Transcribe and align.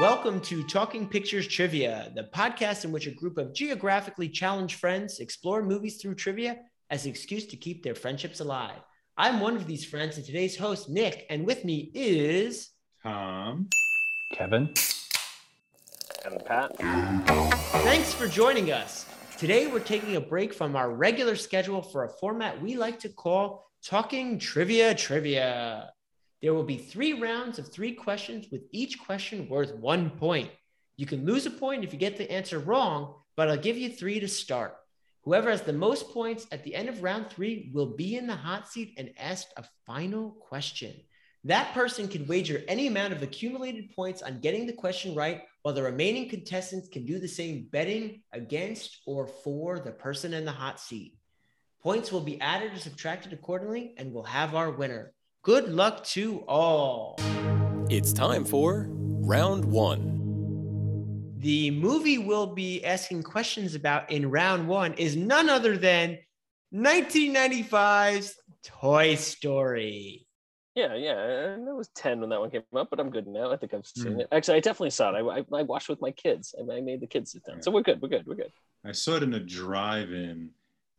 Welcome 0.00 0.40
to 0.40 0.64
Talking 0.64 1.08
Pictures 1.08 1.46
Trivia, 1.46 2.10
the 2.16 2.24
podcast 2.24 2.84
in 2.84 2.90
which 2.90 3.06
a 3.06 3.12
group 3.12 3.38
of 3.38 3.54
geographically 3.54 4.28
challenged 4.28 4.80
friends 4.80 5.20
explore 5.20 5.62
movies 5.62 6.02
through 6.02 6.16
trivia 6.16 6.58
as 6.90 7.04
an 7.04 7.10
excuse 7.10 7.46
to 7.46 7.56
keep 7.56 7.84
their 7.84 7.94
friendships 7.94 8.40
alive. 8.40 8.80
I'm 9.16 9.38
one 9.38 9.54
of 9.54 9.68
these 9.68 9.84
friends, 9.84 10.16
and 10.16 10.26
today's 10.26 10.56
host, 10.56 10.90
Nick, 10.90 11.26
and 11.30 11.46
with 11.46 11.64
me 11.64 11.92
is 11.94 12.70
Tom. 13.04 13.68
Kevin. 14.32 14.74
And 16.24 16.44
Pat. 16.44 16.76
Thanks 17.84 18.12
for 18.12 18.26
joining 18.26 18.72
us. 18.72 19.06
Today, 19.38 19.68
we're 19.68 19.78
taking 19.78 20.16
a 20.16 20.20
break 20.20 20.52
from 20.52 20.74
our 20.74 20.90
regular 20.90 21.36
schedule 21.36 21.82
for 21.82 22.02
a 22.02 22.08
format 22.08 22.60
we 22.60 22.76
like 22.76 22.98
to 23.00 23.08
call 23.08 23.70
Talking 23.84 24.40
Trivia 24.40 24.92
Trivia. 24.94 25.93
There 26.42 26.54
will 26.54 26.64
be 26.64 26.76
three 26.76 27.14
rounds 27.14 27.58
of 27.58 27.72
three 27.72 27.92
questions 27.92 28.46
with 28.50 28.62
each 28.72 28.98
question 28.98 29.48
worth 29.48 29.74
one 29.74 30.10
point. 30.10 30.50
You 30.96 31.06
can 31.06 31.24
lose 31.24 31.46
a 31.46 31.50
point 31.50 31.84
if 31.84 31.92
you 31.92 31.98
get 31.98 32.16
the 32.16 32.30
answer 32.30 32.58
wrong, 32.58 33.14
but 33.36 33.48
I'll 33.48 33.56
give 33.56 33.78
you 33.78 33.88
three 33.88 34.20
to 34.20 34.28
start. 34.28 34.76
Whoever 35.22 35.50
has 35.50 35.62
the 35.62 35.72
most 35.72 36.10
points 36.10 36.46
at 36.52 36.64
the 36.64 36.74
end 36.74 36.90
of 36.90 37.02
round 37.02 37.30
three 37.30 37.70
will 37.72 37.96
be 37.96 38.16
in 38.16 38.26
the 38.26 38.36
hot 38.36 38.68
seat 38.68 38.92
and 38.98 39.10
asked 39.18 39.54
a 39.56 39.64
final 39.86 40.32
question. 40.32 40.94
That 41.44 41.72
person 41.72 42.08
can 42.08 42.26
wager 42.26 42.62
any 42.68 42.88
amount 42.88 43.14
of 43.14 43.22
accumulated 43.22 43.94
points 43.96 44.20
on 44.20 44.40
getting 44.40 44.66
the 44.66 44.74
question 44.74 45.14
right, 45.14 45.42
while 45.62 45.74
the 45.74 45.82
remaining 45.82 46.28
contestants 46.28 46.88
can 46.88 47.06
do 47.06 47.18
the 47.18 47.28
same 47.28 47.68
betting 47.72 48.22
against 48.32 48.98
or 49.06 49.26
for 49.26 49.78
the 49.78 49.92
person 49.92 50.34
in 50.34 50.44
the 50.44 50.52
hot 50.52 50.78
seat. 50.78 51.16
Points 51.82 52.12
will 52.12 52.20
be 52.20 52.40
added 52.40 52.74
or 52.74 52.78
subtracted 52.78 53.32
accordingly, 53.32 53.94
and 53.96 54.12
we'll 54.12 54.24
have 54.24 54.54
our 54.54 54.70
winner. 54.70 55.13
Good 55.44 55.68
luck 55.74 56.02
to 56.04 56.38
all. 56.48 57.16
It's 57.90 58.12
time 58.14 58.44
for 58.46 58.86
round 58.88 59.62
one. 59.66 61.34
The 61.38 61.70
movie 61.70 62.16
we'll 62.16 62.46
be 62.54 62.82
asking 62.82 63.24
questions 63.24 63.74
about 63.74 64.10
in 64.10 64.30
round 64.30 64.66
one 64.66 64.94
is 64.94 65.16
none 65.16 65.50
other 65.50 65.76
than 65.76 66.18
1995's 66.74 68.36
Toy 68.64 69.16
Story. 69.16 70.26
Yeah, 70.74 70.94
yeah. 70.94 71.52
and 71.52 71.68
I 71.68 71.72
was 71.74 71.88
10 71.94 72.20
when 72.20 72.30
that 72.30 72.40
one 72.40 72.50
came 72.50 72.62
up, 72.74 72.88
but 72.88 72.98
I'm 72.98 73.10
good 73.10 73.26
now. 73.26 73.52
I 73.52 73.58
think 73.58 73.74
I've 73.74 73.86
seen 73.86 74.14
Mm. 74.14 74.20
it. 74.20 74.28
Actually, 74.32 74.56
I 74.56 74.60
definitely 74.60 74.90
saw 74.90 75.14
it. 75.14 75.20
I, 75.22 75.40
I, 75.40 75.60
I 75.60 75.62
watched 75.62 75.90
with 75.90 76.00
my 76.00 76.10
kids. 76.10 76.54
I, 76.58 76.76
I 76.76 76.80
made 76.80 77.00
the 77.00 77.06
kids 77.06 77.32
sit 77.32 77.44
down. 77.44 77.60
So 77.62 77.70
we're 77.70 77.82
good. 77.82 78.00
We're 78.00 78.08
good. 78.08 78.26
We're 78.26 78.34
good. 78.34 78.50
I 78.82 78.92
saw 78.92 79.16
it 79.16 79.22
in 79.22 79.34
a 79.34 79.40
drive-in 79.40 80.48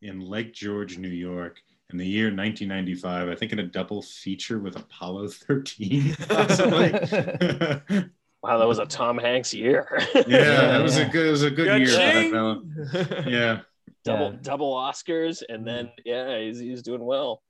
in 0.02 0.20
Lake 0.20 0.54
George, 0.54 0.96
New 0.98 1.08
York, 1.08 1.58
in 1.90 1.98
the 1.98 2.06
year 2.06 2.26
1995. 2.26 3.28
I 3.28 3.34
think 3.34 3.52
in 3.52 3.58
a 3.60 3.62
double 3.64 4.02
feature 4.02 4.58
with 4.58 4.76
Apollo 4.76 5.28
13, 5.46 6.14
possibly. 6.28 6.92
Wow, 8.42 8.58
that 8.58 8.68
was 8.68 8.78
a 8.78 8.86
Tom 8.86 9.18
Hanks 9.18 9.52
year. 9.52 9.88
Yeah, 10.14 10.68
that 10.68 10.82
was 10.82 10.98
a 10.98 11.06
good. 11.06 11.26
It 11.26 11.30
was 11.32 11.42
a 11.42 11.50
good 11.50 11.80
year 11.80 11.88
that 11.88 12.30
Cha-ching! 12.30 13.32
Yeah, 13.32 13.60
double 14.04 14.30
Yeah. 14.32 14.38
double 14.42 14.72
Oscars, 14.74 15.42
and 15.48 15.66
then 15.66 15.90
yeah, 16.04 16.38
he's, 16.38 16.60
he's 16.60 16.82
doing 16.82 17.04
well. 17.04 17.42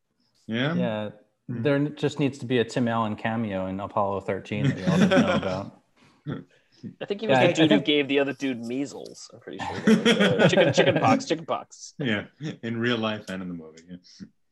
yeah. 0.47 0.75
Yeah. 0.75 1.11
There 1.49 1.79
just 1.91 2.19
needs 2.19 2.39
to 2.39 2.47
be 2.47 2.59
a 2.59 2.65
Tim 2.65 2.89
Allen 2.89 3.15
cameo 3.15 3.67
in 3.67 3.79
Apollo 3.79 4.21
13 4.23 4.69
that 4.69 4.77
we 4.77 4.85
all 4.85 4.97
didn't 4.97 5.21
know 5.21 5.35
about. 5.35 5.83
I 7.01 7.05
think 7.07 7.21
he 7.21 7.27
was 7.27 7.35
Yeah, 7.37 7.41
the 7.43 7.47
I- 7.47 7.51
I 7.51 7.53
dude 7.53 7.69
think- 7.69 7.81
who 7.83 7.87
gave 7.87 8.09
the 8.09 8.19
other 8.19 8.33
dude 8.33 8.65
measles. 8.65 9.31
I'm 9.33 9.41
pretty 9.41 9.59
sure. 9.59 9.97
Was, 9.97 10.07
uh, 10.19 10.49
chicken 10.49 10.73
chicken 10.73 10.95
pox. 11.01 11.25
Chicken 11.27 11.47
pox. 11.47 11.95
Yeah, 11.99 12.25
in 12.63 12.79
real 12.79 12.99
life 12.99 13.25
and 13.29 13.43
in 13.43 13.49
the 13.49 13.55
movie. 13.55 13.83
Yeah. 13.89 13.97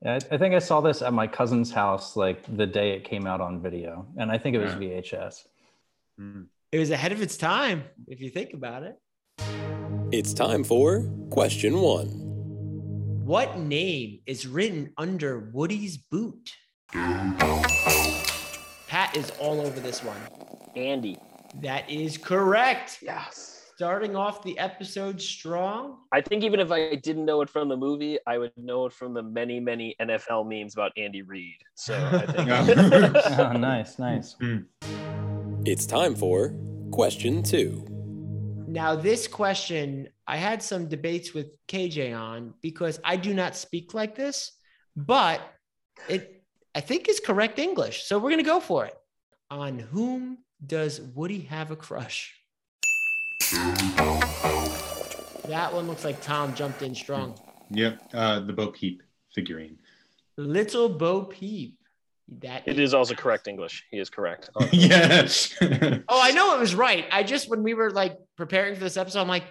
Yeah, 0.02 0.18
I 0.30 0.34
I 0.34 0.38
think 0.38 0.54
I 0.54 0.58
saw 0.58 0.80
this 0.80 1.00
at 1.02 1.12
my 1.12 1.26
cousin's 1.26 1.70
house 1.70 2.16
like 2.16 2.44
the 2.56 2.66
day 2.66 2.92
it 2.92 3.04
came 3.04 3.26
out 3.26 3.40
on 3.40 3.62
video, 3.62 4.06
and 4.18 4.30
I 4.30 4.38
think 4.38 4.54
it 4.56 4.58
was 4.60 4.72
Yeah. 4.74 4.78
VHS. 5.00 5.46
Mm. 6.20 6.46
It 6.72 6.78
was 6.78 6.90
ahead 6.90 7.12
of 7.12 7.22
its 7.22 7.36
time, 7.36 7.84
if 8.08 8.20
you 8.20 8.30
think 8.30 8.52
about 8.52 8.82
it. 8.82 8.96
It's 10.12 10.32
time 10.34 10.62
for 10.64 11.08
question 11.30 11.80
one. 11.80 12.08
What 13.24 13.58
name 13.58 14.20
is 14.26 14.46
written 14.46 14.92
under 14.98 15.50
Woody's 15.52 15.96
boot? 15.96 16.50
Pat 18.88 19.16
is 19.16 19.30
all 19.40 19.60
over 19.60 19.80
this 19.80 20.02
one. 20.04 20.16
Andy. 20.76 21.16
That 21.60 21.88
is 21.88 22.18
correct. 22.18 22.98
Yes. 23.02 23.72
Starting 23.76 24.14
off 24.14 24.42
the 24.42 24.58
episode 24.58 25.20
strong. 25.20 25.98
I 26.12 26.20
think 26.20 26.44
even 26.44 26.60
if 26.60 26.70
I 26.70 26.96
didn't 26.96 27.24
know 27.24 27.40
it 27.42 27.50
from 27.50 27.68
the 27.68 27.76
movie, 27.76 28.18
I 28.26 28.38
would 28.38 28.52
know 28.56 28.86
it 28.86 28.92
from 28.92 29.14
the 29.14 29.22
many, 29.22 29.58
many 29.60 29.96
NFL 30.00 30.48
memes 30.48 30.74
about 30.74 30.92
Andy 30.96 31.22
Reid. 31.22 31.56
So 31.74 31.94
I 31.94 32.26
think 32.32 32.48
Oh, 33.38 33.52
nice, 33.52 33.98
nice. 33.98 34.36
Hmm. 34.40 34.58
It's 35.64 35.86
time 35.86 36.14
for 36.14 36.54
question 36.90 37.42
two. 37.42 37.84
Now, 38.68 38.96
this 38.96 39.26
question, 39.28 40.08
I 40.26 40.36
had 40.36 40.62
some 40.62 40.88
debates 40.88 41.32
with 41.32 41.56
KJ 41.68 42.16
on 42.18 42.54
because 42.60 43.00
I 43.04 43.16
do 43.16 43.32
not 43.32 43.56
speak 43.56 43.94
like 43.94 44.14
this, 44.14 44.52
but 44.96 45.40
it, 46.08 46.42
I 46.74 46.80
think, 46.80 47.08
is 47.08 47.20
correct 47.20 47.58
English. 47.58 48.04
So 48.04 48.18
we're 48.18 48.30
going 48.30 48.42
to 48.44 48.50
go 48.50 48.60
for 48.60 48.84
it. 48.84 48.94
On 49.50 49.78
whom 49.78 50.38
does 50.66 51.00
Woody 51.00 51.40
have 51.42 51.70
a 51.70 51.76
crush? 51.76 52.34
That 55.48 55.70
one 55.72 55.86
looks 55.86 56.04
like 56.04 56.20
Tom 56.22 56.54
jumped 56.54 56.82
in 56.82 56.94
strong. 56.94 57.38
Yep, 57.70 58.02
uh, 58.12 58.40
the 58.40 58.52
Bo 58.52 58.68
Peep 58.68 59.02
figurine. 59.34 59.78
Little 60.36 60.88
Bo 60.88 61.24
Peep. 61.24 61.78
That 62.40 62.62
it 62.66 62.78
is 62.78 62.94
also 62.94 63.14
correct 63.14 63.48
English. 63.48 63.84
He 63.90 63.98
is 63.98 64.08
correct. 64.08 64.48
yes. 64.72 65.54
Oh, 66.08 66.20
I 66.22 66.30
know 66.30 66.56
it 66.56 66.60
was 66.60 66.74
right. 66.74 67.06
I 67.10 67.22
just 67.22 67.50
when 67.50 67.62
we 67.62 67.74
were 67.74 67.90
like 67.90 68.16
preparing 68.36 68.74
for 68.74 68.80
this 68.80 68.96
episode, 68.96 69.20
I'm 69.20 69.28
like, 69.28 69.44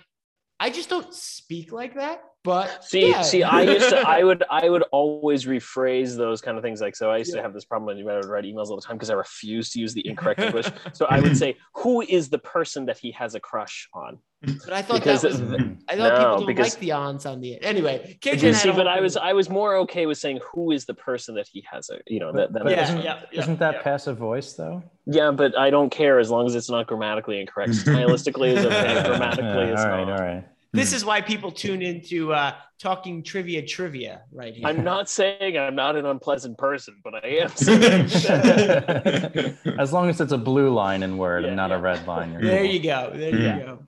I 0.60 0.70
just 0.70 0.90
don't 0.90 1.14
speak 1.14 1.72
like 1.72 1.96
that. 1.96 2.22
But 2.44 2.84
See, 2.84 3.10
yeah. 3.12 3.22
see, 3.22 3.42
I 3.42 3.62
used 3.62 3.90
to, 3.90 4.00
I 4.00 4.22
would, 4.28 4.44
I 4.50 4.68
would 4.68 4.84
always 4.92 5.46
rephrase 5.46 6.18
those 6.18 6.42
kind 6.42 6.58
of 6.58 6.64
things. 6.64 6.82
Like, 6.82 6.94
so 6.96 7.10
I 7.10 7.18
used 7.18 7.32
to 7.34 7.42
have 7.42 7.54
this 7.54 7.64
problem 7.64 7.96
when 7.96 8.14
I 8.14 8.18
would 8.18 8.26
write 8.26 8.44
emails 8.44 8.68
all 8.68 8.76
the 8.76 8.82
time 8.82 8.98
because 8.98 9.10
I 9.10 9.14
refused 9.14 9.72
to 9.74 9.80
use 9.80 9.94
the 9.94 10.06
incorrect 10.06 10.40
English. 10.48 10.68
So 10.92 11.06
I 11.06 11.22
would 11.22 11.38
say, 11.38 11.56
"Who 11.76 12.02
is 12.02 12.30
the 12.30 12.40
person 12.40 12.86
that 12.88 12.98
he 12.98 13.12
has 13.12 13.34
a 13.36 13.40
crush 13.40 13.88
on?" 13.94 14.20
but 14.66 14.74
I 14.74 14.82
thought 14.82 15.00
because 15.00 15.22
that 15.22 15.32
was. 15.32 15.42
I 15.88 15.96
thought 15.96 15.98
No, 15.98 16.18
people 16.18 16.38
don't 16.40 16.46
because- 16.48 16.74
like 16.74 16.80
the 16.82 16.92
ons 16.92 17.26
on 17.26 17.40
the 17.40 17.64
anyway. 17.64 18.18
KJ 18.22 18.32
Because, 18.42 18.62
see, 18.62 18.72
but 18.72 18.90
I 18.90 19.00
was. 19.00 19.16
I 19.16 19.32
was 19.32 19.50
more 19.50 19.78
okay 19.78 20.06
with 20.06 20.18
saying, 20.18 20.42
"Who 20.54 20.72
is 20.72 20.84
the 20.86 20.96
person 20.96 21.36
that 21.36 21.48
he 21.50 21.64
has 21.72 21.90
a?" 21.90 22.00
You 22.08 22.20
know, 22.20 22.34
that, 22.34 22.52
that 22.52 22.70
yeah, 22.70 22.84
isn't, 22.84 23.04
yeah, 23.04 23.22
yeah, 23.32 23.40
isn't 23.42 23.60
that 23.60 23.76
yeah. 23.76 23.82
passive 23.84 24.18
voice 24.18 24.52
though? 24.54 24.84
yeah, 25.06 25.32
but 25.32 25.58
I 25.58 25.70
don't 25.70 25.90
care 25.92 26.20
as 26.20 26.30
long 26.30 26.46
as 26.46 26.56
it's 26.56 26.70
not 26.70 26.88
grammatically 26.88 27.40
incorrect. 27.40 27.72
Stylistically 27.86 28.50
is 28.58 28.66
okay, 28.66 29.02
grammatically 29.06 29.46
Yeah, 29.46 29.74
is 29.76 29.80
all 29.80 29.88
right, 29.88 30.08
not. 30.08 30.20
all 30.20 30.26
right. 30.26 30.44
This 30.76 30.92
is 30.92 31.06
why 31.06 31.22
people 31.22 31.52
tune 31.52 31.84
into 31.84 32.34
uh, 32.34 32.56
talking 32.80 33.22
trivia 33.22 33.62
trivia 33.62 34.24
right 34.32 34.56
here. 34.56 34.66
I'm 34.66 34.84
not 34.84 35.08
saying 35.08 35.56
I'm 35.56 35.76
not 35.76 35.96
an 35.96 36.08
unpleasant 36.08 36.58
person, 36.58 36.96
but 37.04 37.14
I 37.24 37.28
am 37.44 37.52
as 39.80 39.94
long 39.94 40.10
as 40.10 40.20
it's 40.20 40.32
a 40.32 40.38
blue 40.38 40.74
line 40.74 41.04
in 41.04 41.18
Word 41.18 41.44
Yeah, 41.44 41.50
and 41.50 41.58
not 41.58 41.70
yeah. 41.70 41.76
a 41.78 41.80
red 41.80 42.08
line. 42.08 42.34
You're 42.34 42.42
there 42.42 42.64
cool. 42.64 42.72
you 42.74 42.80
go. 42.82 43.12
There 43.14 43.36
Yeah. 43.40 43.58
you 43.60 43.64
go. 43.66 43.80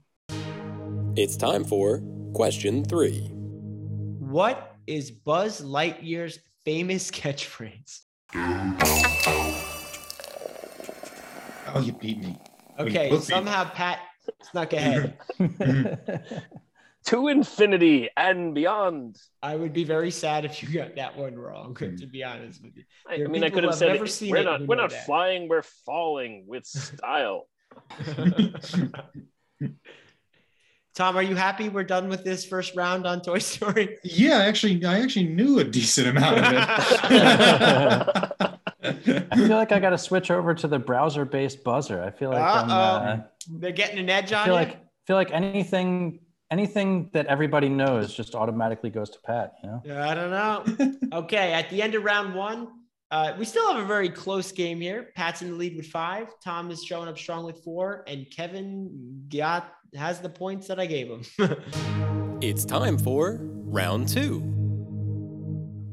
It's 1.16 1.35
time 1.35 1.63
for 1.63 2.03
question 2.35 2.85
three. 2.85 3.29
What 4.19 4.75
is 4.85 5.09
Buzz 5.09 5.62
Lightyear's 5.62 6.38
famous 6.66 7.09
catchphrase? 7.12 8.01
oh, 11.74 11.79
you 11.84 11.94
beat 11.94 12.19
me. 12.19 12.38
Okay, 12.78 13.09
Book 13.09 13.24
somehow 13.24 13.63
Pat 13.69 14.01
snuck 14.51 14.74
ahead. 14.74 15.18
to 17.06 17.28
infinity 17.28 18.10
and 18.18 18.54
beyond. 18.56 19.18
I 19.42 19.56
would 19.56 19.74
be 19.74 19.84
very 19.84 20.12
sad 20.12 20.46
if 20.46 20.62
you 20.63 20.69
got 20.69 20.96
that 20.96 21.16
one 21.18 21.36
wrong. 21.36 21.75
To 22.00 22.07
be 22.07 22.24
honest 22.24 22.63
with 22.63 22.75
you. 22.78 22.84
I, 23.07 23.16
I 23.24 23.28
mean, 23.28 23.44
I 23.44 23.50
could 23.50 23.63
have 23.63 23.72
have 23.74 23.80
said, 23.80 23.94
never 23.94 24.07
seen 24.07 24.31
"We're 24.31 24.44
not, 24.44 24.66
we're 24.68 24.75
not 24.75 24.90
that." 24.92 25.06
flying, 25.06 25.48
we're 25.48 25.63
falling 25.86 26.46
with 26.48 26.66
style." 26.66 27.48
Tom, 30.96 31.18
are 31.18 31.24
you 31.24 31.36
happy 31.36 31.68
we're 31.68 31.84
done 31.84 32.07
with 32.07 32.24
this 32.24 32.46
first 32.46 32.74
round 32.75 33.06
on 33.06 33.22
Toy 33.22 33.40
Story? 33.40 33.98
yeah, 34.04 34.38
actually, 34.44 34.84
I 34.86 35.01
actually 35.01 35.28
knew 35.28 35.60
a 35.60 35.63
decent 35.66 36.08
amount 36.08 36.38
of 36.38 36.44
it. 36.54 36.60
I 39.31 39.36
feel 39.36 39.58
like 39.58 39.74
I 39.74 39.80
got 39.80 39.90
to 39.90 39.98
switch 39.98 40.31
over 40.31 40.54
to 40.54 40.68
the 40.69 40.80
browser-based 40.80 41.63
buzzer. 41.66 42.01
I 42.01 42.12
feel 42.12 42.30
like 42.30 42.42
I'm, 42.42 42.69
Uh-oh. 42.69 42.75
uh, 42.75 43.22
They're 43.50 43.72
getting 43.74 43.98
an 44.00 44.10
edge 44.10 44.31
I 44.31 44.40
on 44.42 44.46
feel 44.46 44.54
you. 44.54 44.60
like 44.60 44.78
feel 45.06 45.16
like 45.18 45.31
anything 45.31 46.19
anything 46.51 47.09
that 47.13 47.25
everybody 47.27 47.69
knows 47.69 48.13
just 48.13 48.36
automatically 48.36 48.89
goes 48.89 49.09
to 49.12 49.19
Pat. 49.25 49.53
You 49.63 49.69
know. 49.69 49.81
I 50.01 50.13
don't 50.15 50.31
know. 50.31 50.97
Okay, 51.13 51.53
at 51.53 51.69
the 51.69 51.81
end 51.81 51.95
of 51.95 52.03
round 52.03 52.36
one, 52.36 52.68
uh, 53.12 53.33
we 53.39 53.45
still 53.45 53.71
have 53.71 53.81
a 53.81 53.86
very 53.88 54.09
close 54.09 54.51
game 54.51 54.81
here. 54.81 55.12
Pat's 55.15 55.42
in 55.42 55.50
the 55.51 55.56
lead 55.56 55.77
with 55.77 55.88
five. 55.88 56.27
Tom 56.44 56.71
is 56.71 56.83
showing 56.83 57.07
up 57.07 57.18
strong 57.18 57.45
with 57.45 57.63
four, 57.63 58.03
and 58.07 58.25
Kevin 58.36 59.24
got 59.30 59.71
has 59.95 60.19
the 60.19 60.30
points 60.30 60.68
that 60.68 60.80
I 60.80 60.86
gave 60.86 61.07
him. 61.07 61.24
It's 62.42 62.65
time 62.65 62.98
for 62.98 63.39
round 63.41 64.09
two. 64.09 64.41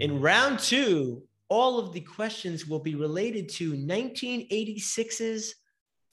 in 0.00 0.20
round 0.20 0.58
two, 0.58 1.22
all 1.48 1.78
of 1.78 1.92
the 1.92 2.00
questions 2.00 2.66
will 2.66 2.80
be 2.80 2.96
related 2.96 3.48
to 3.50 3.72
1986's 3.74 5.54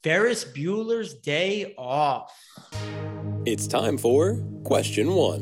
Ferris 0.03 0.45
Bueller's 0.45 1.15
Day 1.15 1.73
Off. 1.77 2.31
It's 3.45 3.67
time 3.67 3.97
for 3.97 4.43
question 4.65 5.13
one. 5.13 5.41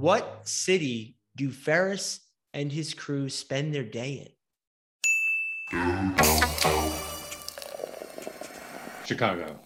What 0.00 0.40
city 0.42 1.16
do 1.36 1.52
Ferris 1.52 2.20
and 2.52 2.72
his 2.72 2.94
crew 2.94 3.28
spend 3.28 3.72
their 3.72 3.84
day 3.84 4.32
in? 5.70 6.16
Chicago. 9.06 9.58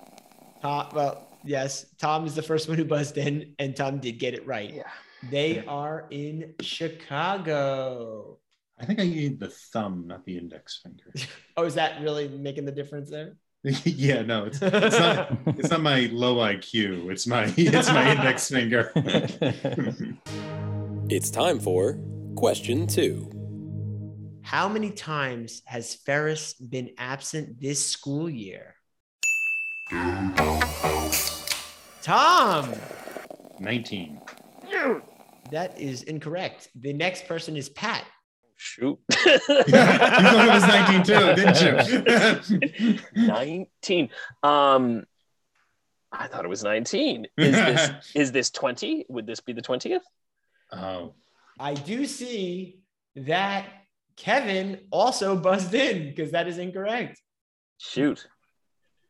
Tom, 0.61 0.89
well, 0.95 1.29
yes, 1.45 1.87
Tom 1.99 2.27
is 2.27 2.35
the 2.35 2.43
first 2.43 2.69
one 2.69 2.77
who 2.77 2.85
buzzed 2.85 3.17
in, 3.17 3.55
and 3.59 3.75
Tom 3.75 3.99
did 3.99 4.19
get 4.19 4.35
it 4.35 4.47
right. 4.47 4.73
Yeah. 4.73 4.83
They 5.31 5.65
are 5.67 6.07
in 6.11 6.55
Chicago. 6.61 8.39
I 8.79 8.85
think 8.85 9.01
I 9.01 9.05
need 9.05 9.41
the 9.41 9.49
thumb, 9.49 10.07
not 10.07 10.27
the 10.27 10.37
index 10.37 10.81
finger. 10.83 11.05
Oh, 11.57 11.65
is 11.65 11.75
that 11.75 12.03
really 12.03 12.29
making 12.29 12.65
the 12.65 12.73
difference 12.73 13.11
there? 13.11 13.37
yeah, 13.85 14.23
no, 14.23 14.47
it's, 14.47 14.59
it's 14.61 14.99
not. 14.99 15.39
It's 15.47 15.71
not 15.71 15.83
my 15.83 16.09
low 16.13 16.37
IQ. 16.39 17.11
It's 17.13 17.29
my 17.29 17.53
it's 17.57 17.89
my 17.89 18.11
index 18.11 18.49
finger. 18.51 18.93
It's 21.09 21.31
time 21.31 21.61
for 21.61 21.99
question 22.37 22.87
two. 22.87 23.29
How 24.43 24.67
many 24.67 24.91
times 24.91 25.61
has 25.67 25.95
Ferris 25.95 26.55
been 26.55 26.91
absent 26.97 27.61
this 27.61 27.85
school 27.85 28.31
year? 28.31 28.77
Tom, 32.03 32.73
Nineteen. 33.61 34.21
that 35.51 35.79
is 35.79 36.05
incorrect. 36.05 36.69
The 36.75 36.95
next 36.95 37.27
person 37.27 37.57
is 37.57 37.69
Pat. 37.69 38.05
Shoot. 38.65 38.97
you 39.27 39.39
thought 39.39 40.47
it 40.47 40.55
was 40.55 40.63
nineteen 40.63 41.03
too, 41.03 41.35
didn't 41.35 42.79
you? 42.87 42.99
19. 43.27 44.09
Um, 44.45 45.05
I 46.13 46.29
thought 46.29 46.45
it 46.45 46.49
was 46.49 46.63
19. 46.63 47.27
Is 47.39 47.55
this 47.57 47.91
is 48.15 48.33
this 48.33 48.51
20? 48.51 49.07
Would 49.09 49.27
this 49.27 49.41
be 49.41 49.53
the 49.53 49.63
20th? 49.63 50.01
oh, 50.73 51.13
I 51.59 51.75
do 51.75 52.07
see 52.07 52.79
that 53.17 53.67
Kevin 54.17 54.79
also 54.93 55.37
buzzed 55.37 55.75
in 55.75 56.09
because 56.11 56.31
that 56.31 56.47
is 56.47 56.59
incorrect. 56.59 57.21
Shoot. 57.79 58.29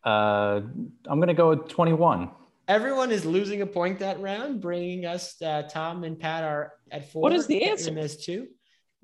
uh, 0.02 0.62
I'm 1.06 1.20
gonna 1.20 1.34
go 1.34 1.50
with 1.50 1.68
21. 1.68 2.30
Everyone 2.68 3.10
is 3.12 3.26
losing 3.26 3.60
a 3.60 3.66
point 3.66 3.98
that 3.98 4.18
round, 4.18 4.62
bringing 4.62 5.04
us 5.04 5.40
uh, 5.42 5.64
Tom 5.68 6.04
and 6.04 6.18
Pat 6.18 6.42
are 6.42 6.72
at 6.90 7.12
four. 7.12 7.20
What 7.20 7.34
is 7.34 7.46
the 7.46 7.58
Kevin 7.58 7.72
answer? 7.72 7.94
Has 8.00 8.16
two. 8.16 8.48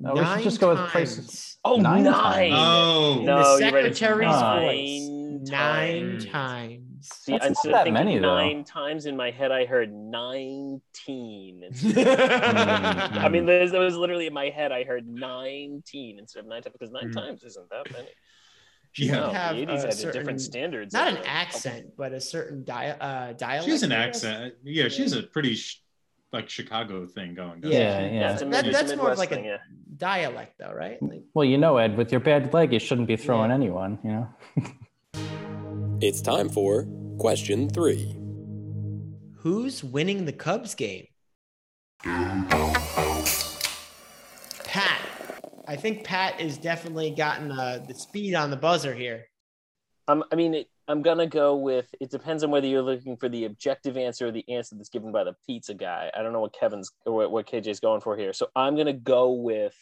No, 0.00 0.14
we 0.14 0.24
should 0.24 0.42
just 0.44 0.60
go 0.60 0.68
with 0.70 0.78
places. 0.90 1.16
times. 1.26 1.56
Oh, 1.64 1.76
Nine 1.76 2.04
nine. 2.04 2.12
times. 2.12 2.54
oh, 2.56 3.16
In 3.18 3.24
No, 3.26 3.56
the 3.56 3.64
you're 3.64 3.72
right, 3.72 3.84
it's 3.86 3.98
secretary's 3.98 4.28
nine 4.30 4.62
voice. 4.62 5.50
Nine 5.50 6.18
times. 6.18 6.24
times. 6.26 6.84
See, 7.00 7.32
That's 7.32 7.46
instead 7.46 7.70
not 7.70 7.78
of 7.78 7.78
that 7.78 7.84
thinking 7.84 7.94
many, 7.94 8.18
though. 8.18 8.34
nine 8.36 8.64
times 8.64 9.06
in 9.06 9.16
my 9.16 9.30
head, 9.30 9.50
I 9.50 9.64
heard 9.66 9.92
19. 9.92 11.62
I 11.96 13.28
mean, 13.30 13.46
there's, 13.46 13.70
there 13.72 13.80
was 13.80 13.96
literally 13.96 14.26
in 14.26 14.32
my 14.34 14.50
head, 14.50 14.72
I 14.72 14.84
heard 14.84 15.06
19 15.08 16.18
instead 16.18 16.40
of 16.40 16.46
nine 16.46 16.62
times 16.62 16.72
because 16.78 16.90
nine 16.92 17.10
Mm. 17.10 17.14
times 17.14 17.42
isn't 17.44 17.68
that 17.70 17.90
many. 17.92 18.08
yeah. 18.96 19.20
Wow, 19.20 19.30
have 19.32 19.56
the 19.56 19.66
80s 19.66 19.68
a 19.68 19.80
had 19.86 19.94
certain- 19.94 20.20
different 20.20 20.40
standards. 20.40 20.92
Not 20.92 21.08
an 21.08 21.18
accent, 21.24 21.86
but 21.96 22.12
a 22.12 22.20
certain 22.20 22.62
dia- 22.64 22.96
uh, 23.00 23.32
dialect. 23.34 23.64
She 23.64 23.70
has 23.72 23.82
an 23.82 23.92
accent. 23.92 24.54
Yeah, 24.64 24.88
she 24.88 25.02
has 25.02 25.12
a 25.12 25.22
pretty 25.22 25.54
sh- 25.54 25.80
like 26.32 26.48
Chicago 26.50 27.06
thing 27.06 27.34
going. 27.34 27.60
doesn't 27.60 27.76
Yeah, 27.76 28.08
she? 28.08 28.14
yeah. 28.14 28.32
it's 28.32 28.42
a 28.42 28.44
That- 28.46 28.64
mid- 28.64 28.66
it's 28.74 28.80
a 28.80 28.84
that's 28.86 28.96
more 29.00 29.10
of 29.12 29.18
like 29.18 29.30
thing, 29.30 29.44
a 29.46 29.48
yeah. 29.48 29.56
dialect, 29.96 30.54
though, 30.58 30.72
right? 30.72 31.02
Like, 31.02 31.22
Well, 31.34 31.44
you 31.44 31.58
know, 31.58 31.76
Ed, 31.78 31.96
with 31.96 32.10
your 32.12 32.20
bad 32.20 32.52
leg, 32.52 32.72
you 32.72 32.78
shouldn't 32.78 33.08
be 33.08 33.16
throwing 33.16 33.50
Yeah. 33.50 33.54
anyone. 33.56 33.98
You 34.04 34.10
know. 34.10 34.28
It's 36.00 36.20
time 36.20 36.48
for 36.48 36.86
question 37.18 37.68
three. 37.68 38.14
who's 39.38 39.82
winning 39.82 40.24
the 40.26 40.32
Cubs 40.32 40.74
game? 40.76 41.06
Pat. 44.64 45.00
I 45.66 45.76
think 45.76 46.04
Pat 46.04 46.40
has 46.40 46.56
definitely 46.58 47.10
gotten 47.10 47.50
uh, 47.52 47.84
the 47.86 47.94
speed 47.94 48.34
on 48.34 48.50
the 48.50 48.56
buzzer 48.56 48.94
here. 48.94 49.24
Um, 50.06 50.24
I 50.32 50.36
mean, 50.36 50.54
it, 50.54 50.68
I'm 50.88 51.02
gonna 51.02 51.26
go 51.26 51.54
with. 51.54 51.94
It 52.00 52.10
depends 52.10 52.42
on 52.42 52.50
whether 52.50 52.66
you're 52.66 52.82
looking 52.82 53.16
for 53.16 53.28
the 53.28 53.44
objective 53.44 53.96
answer 53.96 54.28
or 54.28 54.30
the 54.32 54.48
answer 54.48 54.74
that's 54.74 54.88
given 54.88 55.12
by 55.12 55.24
the 55.24 55.36
pizza 55.46 55.74
guy. 55.74 56.10
I 56.16 56.22
don't 56.22 56.32
know 56.32 56.40
what 56.40 56.54
Kevin's 56.58 56.90
or 57.04 57.12
what, 57.12 57.30
what 57.30 57.46
KJ's 57.46 57.80
going 57.80 58.00
for 58.00 58.16
here, 58.16 58.32
so 58.32 58.48
I'm 58.56 58.74
gonna 58.76 58.94
go 58.94 59.32
with 59.32 59.76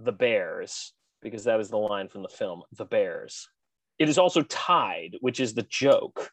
the 0.00 0.12
Bears 0.12 0.92
because 1.22 1.44
that 1.44 1.60
is 1.60 1.70
the 1.70 1.78
line 1.78 2.08
from 2.08 2.22
the 2.22 2.28
film. 2.28 2.62
The 2.76 2.84
Bears. 2.84 3.48
It 3.98 4.08
is 4.08 4.18
also 4.18 4.42
tied, 4.42 5.16
which 5.20 5.38
is 5.38 5.54
the 5.54 5.62
joke. 5.62 6.30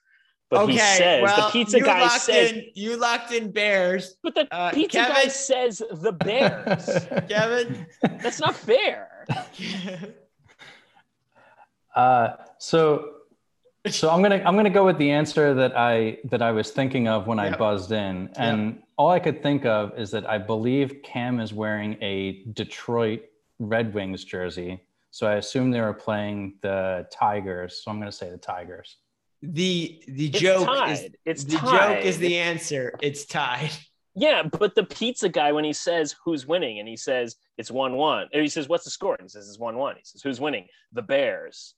But 0.50 0.62
okay, 0.62 0.74
he 0.74 0.80
says 0.80 1.22
well, 1.22 1.46
the 1.46 1.52
pizza 1.52 1.78
you 1.78 1.86
guy 1.86 2.02
locked 2.02 2.22
says, 2.22 2.52
in, 2.52 2.66
you 2.74 2.98
locked 2.98 3.32
in 3.32 3.52
Bears, 3.52 4.16
but 4.24 4.34
the 4.34 4.48
uh, 4.52 4.72
pizza 4.72 4.98
guy 4.98 5.28
says 5.28 5.84
the 5.92 6.12
Bears. 6.12 7.06
Kevin. 7.30 7.86
That's 8.02 8.40
not 8.40 8.56
fair. 8.56 9.28
Uh, 11.96 12.36
so, 12.60 13.14
so 13.88 14.10
I'm 14.10 14.22
gonna 14.22 14.42
I'm 14.46 14.56
gonna 14.56 14.70
go 14.70 14.86
with 14.86 14.98
the 14.98 15.12
answer 15.12 15.54
that 15.54 15.78
I 15.78 16.18
that 16.26 16.42
I 16.42 16.52
was 16.52 16.72
thinking 16.72 17.08
of 17.08 17.28
when 17.28 17.40
I 17.40 17.56
buzzed 17.56 17.92
in, 17.92 18.30
and 18.36 18.81
all 18.98 19.10
I 19.10 19.20
could 19.20 19.42
think 19.42 19.66
of 19.66 19.98
is 19.98 20.12
that 20.12 20.30
I 20.30 20.38
believe 20.38 21.02
Cam 21.04 21.40
is 21.40 21.54
wearing 21.54 21.98
a 22.02 22.44
Detroit 22.54 23.22
Red 23.60 23.94
Wings 23.94 24.24
jersey. 24.26 24.81
So 25.12 25.28
I 25.28 25.36
assume 25.36 25.72
they 25.72 25.81
were 25.81 25.94
playing 25.94 26.56
the 26.62 27.08
Tigers. 27.12 27.81
So 27.84 27.92
I'm 27.92 28.00
gonna 28.00 28.12
say 28.12 28.30
the 28.30 28.38
Tigers. 28.38 28.98
the 29.42 30.04
the 30.08 30.28
It's 30.28 30.40
joke 30.40 30.66
tied. 30.66 30.92
is 30.92 31.10
it's 31.26 31.44
the 31.46 31.58
tied. 31.58 31.96
joke 31.96 32.06
is 32.06 32.18
the 32.18 32.38
answer. 32.38 32.94
It's 33.02 33.26
tied. 33.26 33.72
Yeah, 34.16 34.44
but 34.44 34.76
the 34.76 34.84
pizza 34.84 35.30
guy, 35.30 35.54
when 35.54 35.64
he 35.64 35.72
says 35.72 36.14
who's 36.26 36.46
winning, 36.46 36.80
and 36.80 36.88
he 36.90 36.98
says 36.98 37.38
it's 37.58 37.72
one 37.72 37.96
one, 37.96 38.28
and 38.34 38.42
he 38.42 38.50
says 38.50 38.68
what's 38.68 38.84
the 38.84 38.90
score, 38.90 39.16
and 39.16 39.24
he 39.24 39.30
says 39.30 39.48
it's 39.48 39.60
one 39.60 39.78
one. 39.78 39.96
He 39.96 40.02
says 40.04 40.22
who's 40.22 40.42
winning? 40.42 40.68
The 40.92 41.02
Bears. 41.04 41.76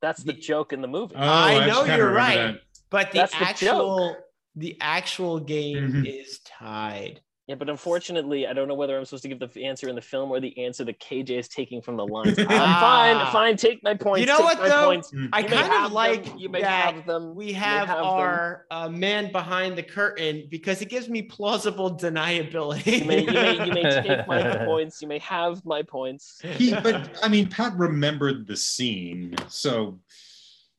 That's 0.00 0.22
the 0.22 0.32
The- 0.32 0.40
joke 0.40 0.72
in 0.72 0.80
the 0.80 0.88
movie. 0.88 1.14
Oh, 1.16 1.20
I 1.20 1.60
know 1.60 1.66
just 1.66 1.80
kinda 1.86 1.96
you're 1.96 2.12
right. 2.12 2.36
that. 2.54 2.60
But 2.90 3.12
the 3.12 3.18
That's 3.20 3.34
actual 3.34 4.16
the 4.56 4.76
actual 4.80 5.38
game 5.38 5.92
Mhm. 5.92 6.20
is 6.20 6.40
tied. 6.40 7.20
Yeah, 7.50 7.56
but 7.56 7.68
unfortunately, 7.68 8.46
I 8.46 8.52
don't 8.52 8.68
know 8.68 8.76
whether 8.76 8.96
I'm 8.96 9.04
supposed 9.04 9.24
to 9.24 9.28
give 9.28 9.40
the 9.40 9.64
answer 9.66 9.88
in 9.88 9.96
the 9.96 10.00
film 10.00 10.30
or 10.30 10.38
the 10.38 10.56
answer 10.56 10.84
that 10.84 11.00
KJ 11.00 11.30
is 11.30 11.48
taking 11.48 11.82
from 11.82 11.96
the 11.96 12.06
lines. 12.06 12.38
I'm 12.38 12.46
Ah. 12.48 12.78
fine, 12.80 13.32
fine. 13.32 13.56
Take 13.56 13.82
my 13.82 13.92
points. 13.94 14.20
You 14.20 14.26
know 14.26 14.38
what, 14.38 14.58
though? 14.58 14.84
Points. 14.84 15.10
Mm. 15.10 15.30
I 15.32 15.40
You 15.40 15.48
kind 15.48 15.84
of 15.84 15.90
like 15.90 16.26
them, 16.26 16.38
you 16.38 16.48
may 16.48 16.62
have 16.62 17.04
them. 17.06 17.34
we 17.34 17.52
have, 17.54 17.88
have 17.88 17.98
our 17.98 18.66
uh, 18.70 18.88
man 18.88 19.32
behind 19.32 19.76
the 19.76 19.82
curtain 19.82 20.46
because 20.48 20.80
it 20.80 20.88
gives 20.90 21.08
me 21.08 21.22
plausible 21.22 21.98
deniability. 21.98 23.00
You 23.00 23.04
may, 23.06 23.22
you 23.22 23.32
may, 23.32 23.66
you 23.66 23.72
may 23.72 24.00
take 24.00 24.28
my 24.28 24.56
points. 24.64 25.02
You 25.02 25.08
may 25.08 25.18
have 25.18 25.66
my 25.66 25.82
points. 25.82 26.40
He, 26.44 26.72
but 26.72 27.18
I 27.20 27.26
mean, 27.26 27.48
Pat 27.48 27.76
remembered 27.76 28.46
the 28.46 28.56
scene, 28.56 29.34
so 29.48 29.98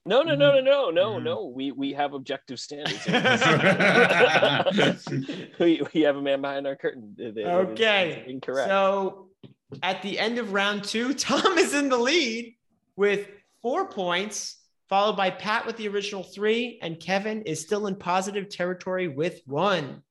No, 0.06 0.24
no, 0.24 0.34
no, 0.36 0.60
no, 0.60 0.62
no, 0.62 0.90
no, 0.90 1.12
Mhm. 1.20 1.24
no. 1.24 1.46
We 1.46 1.72
we 1.72 1.94
have 1.94 2.14
objective 2.14 2.60
standards. 2.60 3.06
we, 5.60 5.82
we 5.94 6.02
have 6.02 6.16
a 6.16 6.22
man 6.22 6.42
behind 6.42 6.66
our 6.66 6.76
curtain. 6.76 7.16
It- 7.18 7.38
it- 7.38 7.46
Okay. 7.46 8.22
it's 8.22 8.30
incorrect. 8.32 8.70
So 8.70 9.28
at 9.84 10.02
the 10.02 10.18
end 10.18 10.40
of 10.40 10.54
round 10.54 10.84
two, 10.84 11.14
Tom 11.28 11.58
is 11.58 11.74
in 11.76 11.90
the 11.90 11.98
lead 11.98 12.56
with 12.96 13.28
four 13.62 13.88
points, 13.90 14.58
followed 14.90 15.18
by 15.18 15.30
Pat 15.30 15.66
with 15.68 15.78
the 15.78 15.88
original 15.88 16.24
three, 16.24 16.80
and 16.82 17.00
Kevin 17.00 17.44
is 17.44 17.62
still 17.62 17.86
in 17.88 17.96
positive 17.96 18.50
territory 18.50 19.08
with 19.08 19.42
one. 19.46 20.02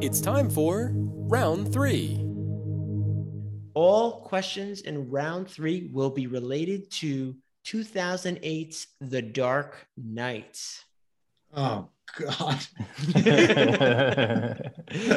It's 0.00 0.20
time 0.20 0.50
for 0.50 0.90
round 0.94 1.72
three. 1.72 2.20
All 3.74 4.22
questions 4.22 4.80
in 4.82 5.08
round 5.08 5.48
three 5.48 5.88
will 5.92 6.10
be 6.10 6.26
related 6.26 6.90
to 6.92 7.36
2008's 7.64 8.86
The 9.00 9.22
Dark 9.22 9.86
Knight. 9.96 10.60
oh 11.54 11.88
god, 12.18 12.58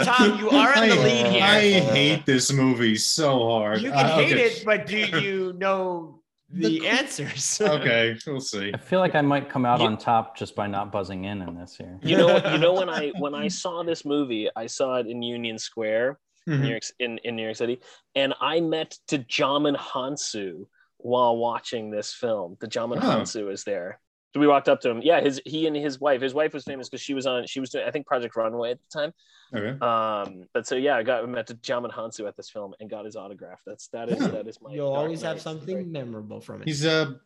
Tom, 0.04 0.40
you 0.40 0.50
are 0.50 0.74
in 0.84 0.90
the 0.90 0.96
I- 0.96 1.04
lead 1.04 1.26
here. 1.28 1.44
I 1.44 1.62
hate 1.94 2.26
this 2.26 2.52
movie 2.52 2.96
so 2.96 3.48
hard. 3.50 3.82
You 3.82 3.92
can 3.92 4.06
Uh, 4.06 4.16
hate 4.18 4.34
okay. 4.34 4.44
it, 4.46 4.64
but 4.66 4.86
do 4.88 4.98
you 4.98 5.54
know 5.58 6.22
the 6.50 6.80
The- 6.80 6.88
answers? 6.88 7.60
Okay, 7.78 8.16
we'll 8.26 8.40
see. 8.40 8.72
I 8.74 8.78
feel 8.78 9.00
like 9.00 9.16
I 9.16 9.22
might 9.22 9.50
come 9.50 9.66
out 9.66 9.80
You- 9.82 9.88
on 9.88 9.98
top 9.98 10.38
just 10.38 10.56
by 10.56 10.68
not 10.68 10.92
buzzing 10.92 11.26
in 11.26 11.42
in 11.42 11.56
this 11.60 11.76
here. 11.76 12.00
you 12.02 12.18
know, 12.18 12.38
you 12.52 12.58
know 12.58 12.74
when 12.74 12.90
I 12.90 13.10
when 13.20 13.36
I 13.36 13.48
saw 13.50 13.84
this 13.84 14.06
movie, 14.06 14.50
I 14.56 14.68
saw 14.68 14.96
it 14.96 15.08
in 15.08 15.22
Union 15.22 15.58
Square, 15.60 16.20
Mhm. 16.48 16.62
New 16.62 16.70
York 16.70 16.84
in, 17.00 17.18
in 17.26 17.36
New 17.36 17.44
York 17.44 17.58
City, 17.58 17.80
and 18.16 18.34
I 18.40 18.62
met 18.62 18.98
Djimon 19.10 19.76
Hounsou 19.76 20.66
while 20.98 21.38
watching 21.38 21.90
this 21.92 22.14
film. 22.14 22.58
The 22.60 22.68
Djimon 22.68 22.98
Oh. 22.98 23.02
Hounsou 23.02 23.52
is 23.52 23.64
there. 23.64 24.00
So 24.34 24.40
we 24.42 24.48
walked 24.48 24.68
up 24.70 24.82
to 24.82 24.90
him. 24.90 25.02
Yeah, 25.02 25.22
his 25.22 25.42
he 25.46 25.68
and 25.68 25.76
his 25.76 26.00
wife. 26.00 26.22
His 26.22 26.34
wife 26.34 26.54
was 26.54 26.64
famous 26.64 26.90
because 26.90 27.02
she 27.02 27.14
was 27.14 27.26
on. 27.26 27.46
She 27.48 27.60
was 27.60 27.70
doing 27.70 27.86
I 27.88 27.92
think 27.92 28.06
Project 28.06 28.36
Runway 28.36 28.72
at 28.72 28.80
the 28.92 29.00
time. 29.00 29.14
Okay. 29.56 29.80
Um, 29.80 30.44
but 30.54 30.68
so 30.68 30.76
yeah, 30.76 30.98
I 30.98 31.04
got 31.04 31.28
met 31.30 31.48
Djimon 31.48 31.92
Hounsou 31.94 32.28
at 32.28 32.36
this 32.36 32.50
film 32.50 32.74
and 32.80 32.90
got 32.90 33.06
his 33.06 33.16
autograph. 33.16 33.62
That's 33.66 33.88
that 33.90 34.10
is 34.10 34.20
Yeah. 34.20 34.28
that 34.28 34.48
is 34.48 34.60
my. 34.62 34.74
You'll 34.74 34.94
always 34.94 35.22
have 35.22 35.40
something 35.42 35.68
story. 35.70 35.84
memorable 35.86 36.42
from 36.42 36.62
it. 36.62 36.68
He's 36.68 36.86
a 36.86 37.20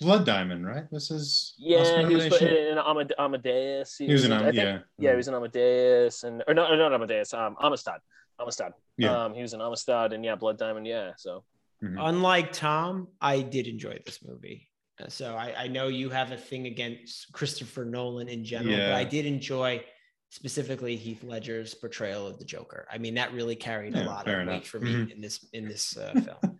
Blood 0.00 0.26
Diamond, 0.26 0.66
right? 0.66 0.90
This 0.90 1.10
is 1.12 1.54
Yeah, 1.56 2.06
he 2.06 2.14
was 2.16 2.42
in 2.42 2.76
Amade- 2.76 3.12
Amadeus. 3.18 3.96
He 3.96 4.10
was 4.12 4.24
in 4.24 4.32
I 4.32 4.48
Am- 4.48 4.54
yeah. 4.54 4.78
Yeah, 4.98 5.10
he 5.10 5.16
was 5.16 5.28
in 5.28 5.34
Amadeus 5.34 6.24
and 6.24 6.42
or 6.48 6.54
no, 6.54 6.74
not 6.74 6.92
Amadeus. 6.92 7.32
Um, 7.32 7.56
Amistad. 7.62 8.00
Amistad. 8.40 8.72
Yeah. 8.98 9.24
Um, 9.26 9.34
he 9.34 9.42
was 9.42 9.54
in 9.54 9.60
Amistad 9.60 10.12
and 10.12 10.24
yeah, 10.24 10.34
Blood 10.34 10.58
Diamond. 10.58 10.86
Yeah, 10.88 11.12
so 11.16 11.44
Mhm. 11.82 11.96
Unlike 11.98 12.52
Tom, 12.52 13.08
I 13.20 13.40
did 13.42 13.66
enjoy 13.66 13.98
this 14.04 14.22
movie. 14.24 14.68
Uh, 15.00 15.08
So 15.08 15.34
I, 15.34 15.64
I 15.64 15.66
know 15.68 15.88
you 15.88 16.10
have 16.10 16.30
a 16.32 16.36
thing 16.36 16.66
against 16.66 17.32
Christopher 17.32 17.84
Nolan 17.84 18.28
in 18.28 18.44
general, 18.44 18.76
but 18.76 18.92
I 18.94 19.04
did 19.04 19.24
enjoy 19.26 19.84
specifically 20.28 20.94
Heath 20.96 21.24
Ledger's 21.24 21.74
portrayal 21.74 22.26
of 22.26 22.38
the 22.38 22.44
Joker. 22.44 22.86
I 22.92 22.98
mean, 22.98 23.14
that 23.14 23.32
really 23.32 23.56
carried 23.56 23.96
a 23.96 24.04
lot 24.04 24.28
of 24.28 24.34
weight 24.34 24.42
enough. 24.54 24.66
for 24.66 24.78
me 24.78 24.92
Mhm. 24.92 25.10
in 25.12 25.20
this 25.20 25.44
in 25.52 25.64
this 25.66 25.96
uh, 25.96 26.12
film. 26.12 26.58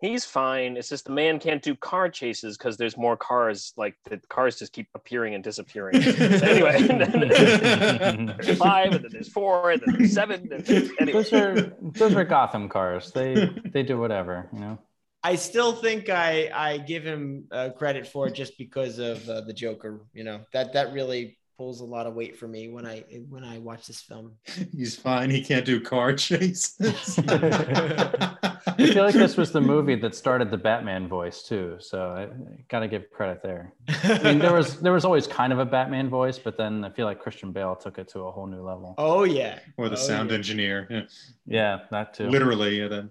He's 0.00 0.24
fine. 0.24 0.76
It's 0.76 0.88
just 0.88 1.04
the 1.06 1.12
man 1.12 1.38
can't 1.38 1.62
do 1.62 1.74
car 1.74 2.08
chases 2.08 2.56
because 2.56 2.76
there's 2.76 2.96
more 2.96 3.16
cars. 3.16 3.72
Like 3.76 3.96
the 4.04 4.20
cars 4.28 4.58
just 4.58 4.72
keep 4.72 4.88
appearing 4.94 5.34
and 5.34 5.42
disappearing. 5.42 6.00
So 6.02 6.46
anyway, 6.46 6.76
and 6.88 7.00
then 7.00 8.36
there's 8.40 8.58
five, 8.58 8.92
and 8.92 9.04
then 9.04 9.10
there's 9.12 9.28
four, 9.28 9.72
and 9.72 9.82
then 9.84 9.96
there's 9.98 10.12
seven. 10.12 10.48
And 10.52 10.64
then, 10.64 10.90
anyway. 11.00 11.22
Those 11.22 11.32
are 11.32 11.76
those 11.80 12.14
are 12.14 12.24
Gotham 12.24 12.68
cars. 12.68 13.12
They 13.12 13.50
they 13.64 13.82
do 13.82 13.98
whatever, 13.98 14.48
you 14.52 14.60
know. 14.60 14.78
I 15.22 15.34
still 15.34 15.72
think 15.72 16.08
I 16.08 16.50
I 16.54 16.78
give 16.78 17.04
him 17.04 17.46
uh, 17.50 17.70
credit 17.76 18.06
for 18.06 18.28
it 18.28 18.34
just 18.34 18.56
because 18.56 18.98
of 18.98 19.28
uh, 19.28 19.40
the 19.42 19.52
Joker. 19.52 20.06
You 20.12 20.24
know 20.24 20.40
that 20.52 20.72
that 20.74 20.92
really 20.92 21.37
pulls 21.58 21.80
a 21.80 21.84
lot 21.84 22.06
of 22.06 22.14
weight 22.14 22.38
for 22.38 22.46
me 22.46 22.68
when 22.68 22.86
I 22.86 23.00
when 23.28 23.42
I 23.44 23.58
watch 23.58 23.86
this 23.88 24.00
film. 24.00 24.32
He's 24.76 24.94
fine. 24.96 25.28
He 25.28 25.42
can't 25.42 25.66
do 25.66 25.80
car 25.80 26.14
chases. 26.14 27.18
I 27.28 28.76
feel 28.76 29.02
like 29.04 29.14
this 29.14 29.36
was 29.36 29.50
the 29.50 29.60
movie 29.60 29.96
that 29.96 30.14
started 30.14 30.50
the 30.52 30.56
Batman 30.56 31.08
voice 31.08 31.42
too, 31.42 31.76
so 31.80 32.10
I, 32.10 32.22
I 32.22 32.28
got 32.70 32.80
to 32.80 32.88
give 32.88 33.10
credit 33.10 33.42
there. 33.42 33.74
I 34.04 34.22
mean, 34.22 34.38
there 34.38 34.52
was 34.52 34.80
there 34.80 34.92
was 34.92 35.04
always 35.04 35.26
kind 35.26 35.52
of 35.52 35.58
a 35.58 35.64
Batman 35.66 36.08
voice, 36.08 36.38
but 36.38 36.56
then 36.56 36.84
I 36.84 36.90
feel 36.90 37.06
like 37.06 37.18
Christian 37.20 37.50
Bale 37.50 37.74
took 37.74 37.98
it 37.98 38.06
to 38.10 38.20
a 38.20 38.30
whole 38.30 38.46
new 38.46 38.62
level. 38.62 38.94
oh 38.98 39.24
yeah, 39.24 39.58
or 39.76 39.88
the 39.88 39.96
Oh, 39.96 39.98
sound 39.98 40.30
yeah. 40.30 40.36
engineer. 40.36 40.86
Yeah. 40.88 41.02
Yeah, 41.46 41.78
that 41.90 42.14
too. 42.14 42.28
Literally, 42.28 42.78
yeah, 42.80 42.88
then. 42.88 43.10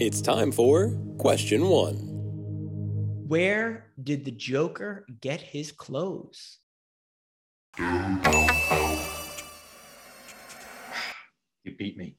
It's 0.00 0.20
time 0.20 0.50
for 0.50 0.92
question 1.18 1.68
one. 1.68 1.96
Where 3.28 3.90
did 4.02 4.24
the 4.24 4.30
Joker 4.32 5.06
get 5.20 5.40
his 5.40 5.70
clothes? 5.70 6.58
You 11.64 11.76
beat 11.76 11.96
me. 11.96 12.16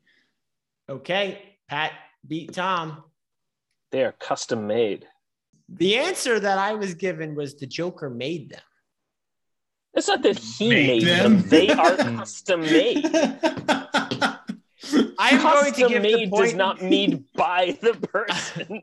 Okay, 0.89 1.57
Pat 1.67 1.91
beat 2.27 2.53
Tom. 2.53 3.03
they 3.91 4.03
are 4.03 4.11
custom 4.13 4.67
made. 4.67 5.05
The 5.69 5.97
answer 5.97 6.39
that 6.39 6.57
I 6.57 6.73
was 6.73 6.93
given 6.95 7.35
was 7.35 7.55
the 7.55 7.67
Joker 7.67 8.09
made 8.09 8.49
them. 8.49 8.61
It's 9.93 10.07
not 10.07 10.21
that 10.23 10.37
he 10.39 10.69
Make 10.69 10.87
made 10.87 11.03
them. 11.07 11.37
them; 11.39 11.49
they 11.49 11.69
are 11.69 11.95
custom 12.17 12.61
made. 12.61 13.05
I'm 15.21 15.41
going 15.41 15.65
to 15.65 15.71
custom 15.71 15.87
give 15.89 16.01
the 16.03 16.15
made 16.15 16.29
point. 16.29 16.43
does 16.45 16.53
not 16.55 16.81
mean 16.81 17.25
by 17.35 17.77
the 17.81 17.93
person. 17.95 18.81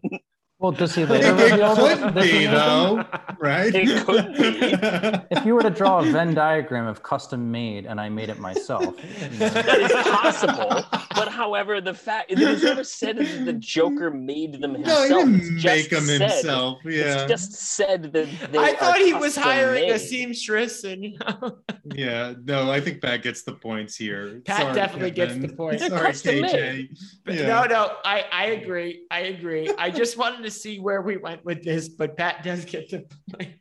Well, 0.58 0.72
does 0.72 0.94
he 0.94 1.02
it 1.02 1.10
later 1.10 1.34
reveal 1.34 1.76
could 1.76 2.14
be 2.14 2.46
though, 2.46 3.04
right? 3.38 3.70
It 3.74 4.06
could 4.06 4.32
be. 4.32 5.26
If 5.36 5.44
you 5.44 5.54
were 5.54 5.60
to 5.62 5.68
draw 5.68 5.98
a 5.98 6.02
Venn 6.04 6.32
diagram 6.32 6.86
of 6.86 7.02
custom 7.02 7.50
made 7.50 7.84
and 7.84 8.00
I 8.00 8.08
made 8.08 8.30
it 8.30 8.38
myself, 8.38 8.96
That 9.38 9.78
is 9.82 9.92
possible, 9.92 10.82
but 11.14 11.28
however, 11.28 11.82
the 11.82 11.92
fact 11.92 12.32
it 12.32 12.38
was 12.38 12.62
never 12.62 12.84
said 12.84 13.18
that 13.18 13.44
the 13.44 13.52
Joker 13.52 14.10
made 14.10 14.54
them 14.62 14.72
no, 14.72 14.78
himself. 14.78 15.08
he 15.08 15.08
didn't 15.14 15.58
just 15.58 15.64
make 15.66 15.92
him 15.92 16.04
said- 16.06 16.20
himself. 16.22 16.78
Yeah, 16.86 17.24
It's 17.24 17.30
just 17.30 17.52
said 17.52 18.04
that 18.14 18.26
they 18.50 18.58
I 18.58 18.70
are 18.70 18.76
thought 18.76 18.96
he 18.98 19.12
was 19.12 19.34
custom 19.34 19.42
hiring 19.42 19.90
a 19.90 19.98
seamstress, 19.98 20.84
and 20.84 21.04
you 21.04 21.18
know, 21.18 21.58
yeah. 21.94 22.32
No, 22.44 22.70
I 22.70 22.80
think 22.80 23.02
Pat 23.02 23.22
gets 23.22 23.42
the 23.42 23.52
points 23.52 23.94
here. 23.94 24.40
Pat 24.46 24.62
Sorry, 24.62 24.74
definitely 24.74 25.10
gets 25.10 25.36
the 25.36 25.48
points. 25.48 25.82
They're 25.82 25.90
Sorry, 25.90 26.06
custom 26.06 26.34
KJ. 26.36 26.52
made. 26.52 26.88
Yeah. 27.26 27.46
no, 27.46 27.64
no, 27.64 27.96
I, 28.06 28.24
I 28.32 28.44
agree. 28.46 29.02
I 29.10 29.20
agree. 29.20 29.70
I 29.78 29.90
just 29.90 30.16
wanted 30.16 30.45
to 30.46 30.50
see 30.50 30.78
where 30.78 31.02
we 31.02 31.16
went 31.16 31.44
with 31.44 31.62
this, 31.62 31.88
but 31.88 32.16
Pat 32.16 32.42
does 32.42 32.64
get 32.64 32.88
the 32.90 33.06
point. 33.32 33.54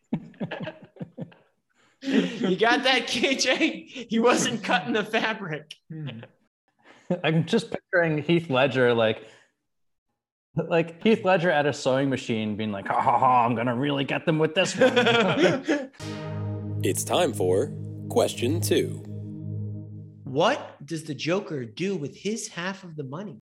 you 2.42 2.56
got 2.56 2.84
that, 2.84 3.08
KJ? 3.08 4.08
He 4.10 4.20
wasn't 4.20 4.64
cutting 4.64 4.94
the 4.94 5.04
fabric. 5.04 5.74
Hmm. 5.92 6.22
I'm 7.24 7.46
just 7.46 7.72
picturing 7.72 8.18
Heath 8.20 8.50
Ledger 8.50 8.94
like 8.94 9.28
like 10.70 11.04
Heath 11.04 11.24
Ledger 11.26 11.52
at 11.52 11.66
a 11.66 11.74
sewing 11.74 12.10
machine 12.10 12.56
being 12.56 12.72
like, 12.72 12.88
ha 12.88 13.02
ha 13.02 13.20
ha, 13.20 13.46
I'm 13.46 13.56
gonna 13.56 13.76
really 13.76 14.06
get 14.06 14.26
them 14.26 14.40
with 14.40 14.56
this 14.56 14.76
one. 14.78 15.92
It's 16.84 17.04
time 17.04 17.34
for 17.34 17.74
question 18.10 18.62
two. 18.62 19.02
What 20.24 20.86
does 20.86 21.04
the 21.04 21.16
Joker 21.16 21.66
do 21.66 21.96
with 21.96 22.16
his 22.16 22.48
half 22.48 22.84
of 22.84 22.96
the 22.96 23.04
money? 23.04 23.42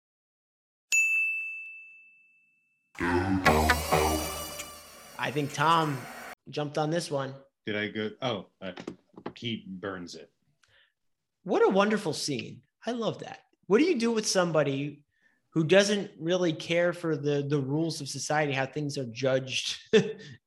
I 2.98 4.40
think 5.32 5.52
Tom 5.52 5.98
jumped 6.50 6.78
on 6.78 6.90
this 6.90 7.10
one. 7.10 7.34
Did 7.66 7.76
I 7.76 7.88
go? 7.88 8.10
Oh, 8.22 8.46
uh, 8.62 8.72
he 9.34 9.64
burns 9.68 10.14
it. 10.14 10.30
What 11.44 11.64
a 11.64 11.68
wonderful 11.68 12.12
scene. 12.12 12.62
I 12.86 12.92
love 12.92 13.18
that. 13.20 13.40
What 13.66 13.78
do 13.78 13.84
you 13.84 13.98
do 13.98 14.12
with 14.12 14.26
somebody 14.26 15.02
who 15.50 15.64
doesn't 15.64 16.10
really 16.18 16.52
care 16.52 16.92
for 16.92 17.16
the 17.16 17.46
the 17.48 17.58
rules 17.58 18.00
of 18.00 18.08
society, 18.08 18.52
how 18.52 18.66
things 18.66 18.98
are 18.98 19.06
judged, 19.06 19.78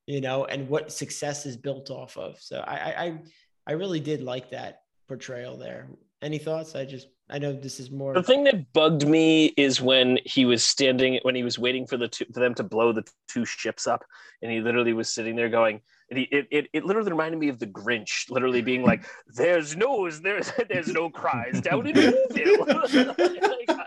you 0.06 0.20
know, 0.20 0.44
and 0.46 0.68
what 0.68 0.92
success 0.92 1.46
is 1.46 1.56
built 1.56 1.90
off 1.90 2.16
of? 2.16 2.40
So 2.40 2.64
I 2.66 2.76
I 2.76 3.04
I, 3.04 3.18
I 3.66 3.72
really 3.72 4.00
did 4.00 4.22
like 4.22 4.50
that 4.50 4.82
portrayal 5.08 5.56
there. 5.56 5.88
Any 6.22 6.38
thoughts? 6.38 6.74
I 6.74 6.84
just 6.84 7.08
I 7.30 7.38
know 7.38 7.52
this 7.52 7.78
is 7.78 7.90
more 7.90 8.12
The 8.12 8.22
thing 8.22 8.44
that 8.44 8.72
bugged 8.72 9.06
me 9.06 9.46
is 9.56 9.80
when 9.80 10.18
he 10.24 10.44
was 10.44 10.64
standing, 10.64 11.18
when 11.22 11.34
he 11.34 11.44
was 11.44 11.58
waiting 11.58 11.86
for 11.86 11.96
the 11.96 12.08
two, 12.08 12.24
for 12.32 12.40
them 12.40 12.54
to 12.54 12.64
blow 12.64 12.92
the 12.92 13.04
two 13.28 13.44
ships 13.44 13.86
up, 13.86 14.04
and 14.42 14.50
he 14.50 14.60
literally 14.60 14.92
was 14.92 15.08
sitting 15.08 15.36
there 15.36 15.48
going, 15.48 15.80
and 16.10 16.18
he, 16.18 16.24
it, 16.24 16.48
it, 16.50 16.66
it 16.72 16.84
literally 16.84 17.10
reminded 17.12 17.38
me 17.38 17.48
of 17.48 17.60
the 17.60 17.66
Grinch, 17.66 18.28
literally 18.30 18.62
being 18.62 18.82
like, 18.82 19.04
"There's 19.28 19.76
no, 19.76 20.10
there's, 20.10 20.52
there's 20.68 20.88
no 20.88 21.08
cries 21.08 21.60
down 21.60 21.86
in 21.86 21.94
Whoville." 21.94 23.66
Like, 23.68 23.79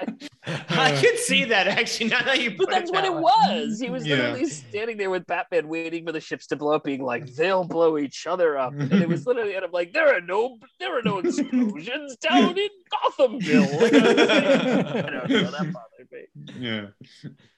I- 0.80 0.96
I 0.98 1.02
could 1.02 1.18
see 1.20 1.44
that 1.46 1.68
actually. 1.68 2.10
Now 2.10 2.22
that 2.24 2.42
you 2.42 2.52
put 2.52 2.68
but 2.68 2.70
that's 2.72 2.90
it 2.90 2.94
what 2.94 3.06
it 3.06 3.14
was. 3.14 3.80
He 3.80 3.90
was 3.90 4.06
Yeah. 4.06 4.16
literally 4.18 4.46
standing 4.46 4.98
there 4.98 5.10
with 5.10 5.26
Batman, 5.26 5.68
waiting 5.68 6.06
for 6.06 6.12
the 6.12 6.20
ships 6.20 6.48
to 6.48 6.56
blow 6.56 6.76
up, 6.76 6.84
being 6.84 7.04
like, 7.04 7.26
"They'll 7.36 7.64
blow 7.64 7.98
each 7.98 8.26
other 8.28 8.58
up," 8.58 8.74
and 8.74 8.92
it 8.94 9.08
was 9.08 9.26
literally, 9.28 9.56
and 9.56 9.66
I'm 9.66 9.72
like, 9.72 9.94
"There 9.94 10.16
are 10.16 10.22
no, 10.22 10.58
there 10.80 10.98
are 10.98 11.02
no 11.02 11.20
explosions 11.20 12.18
down 12.18 12.58
in 12.58 12.70
Gothamville." 12.92 13.84
I 15.06 15.10
don't 15.10 15.30
know. 15.30 15.52
That 15.52 15.74
bothered 15.74 16.12
me. 16.12 16.52
Yeah. 16.60 16.88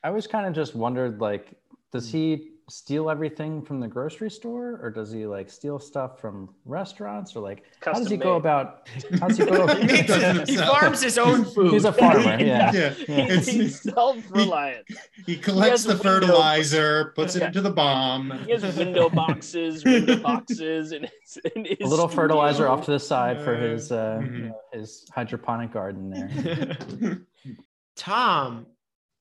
I 0.03 0.10
was 0.10 0.27
kind 0.27 0.45
of 0.48 0.53
just 0.53 0.75
wondered 0.75 1.19
like, 1.19 1.53
does 1.91 2.12
he 2.12 2.51
steal 2.67 3.12
everything 3.12 3.62
from 3.62 3.79
the 3.79 3.88
grocery 3.88 4.29
store 4.29 4.79
or 4.81 4.89
does 4.89 5.12
he 5.12 5.27
like 5.27 5.51
steal 5.51 5.77
stuff 5.77 6.19
from 6.19 6.50
restaurants 6.65 7.36
or 7.36 7.39
like 7.39 7.63
how 7.84 7.93
does 7.93 8.10
he 8.10 8.17
Custom 8.17 8.19
go 8.19 8.36
about 8.38 8.89
how 9.19 9.27
does 9.27 9.38
he 9.38 9.45
go 9.45 9.67
He, 9.75 9.86
makes 9.86 10.50
he 10.50 10.57
farms 10.57 11.03
his 11.03 11.19
own 11.19 11.45
food. 11.45 11.74
He's 11.74 11.86
a 11.86 11.93
farmer, 11.93 12.38
yeah. 12.39 12.72
Yeah. 12.74 12.93
It's, 13.07 13.48
He's 13.48 13.81
self-reliant. 13.81 14.88
he 15.27 15.38
collects 15.38 15.69
has 15.72 15.84
the 15.84 15.89
window- 15.89 16.03
fertilizer, 16.03 17.13
puts 17.15 17.36
it 17.36 17.43
into 17.43 17.62
the 17.62 17.69
bomb. 17.69 18.31
He 18.45 18.51
has 18.53 18.63
window 18.75 19.10
boxes, 19.10 19.86
window 19.86 20.17
boxes, 20.17 20.91
and 20.91 21.07
his, 21.22 21.38
in 21.55 21.65
his 21.65 21.77
a 21.81 21.86
little 21.88 22.07
fertilizer 22.07 22.67
off 22.67 22.84
to 22.86 22.91
the 22.91 23.00
side 23.00 23.41
for 23.43 23.55
his 23.55 23.91
uh, 23.91 24.19
Mhm. 24.24 24.38
you 24.39 24.45
know, 24.50 24.60
his 24.74 25.05
hydroponic 25.13 25.72
garden 25.72 26.10
there. 26.10 27.19
Tom, 27.95 28.65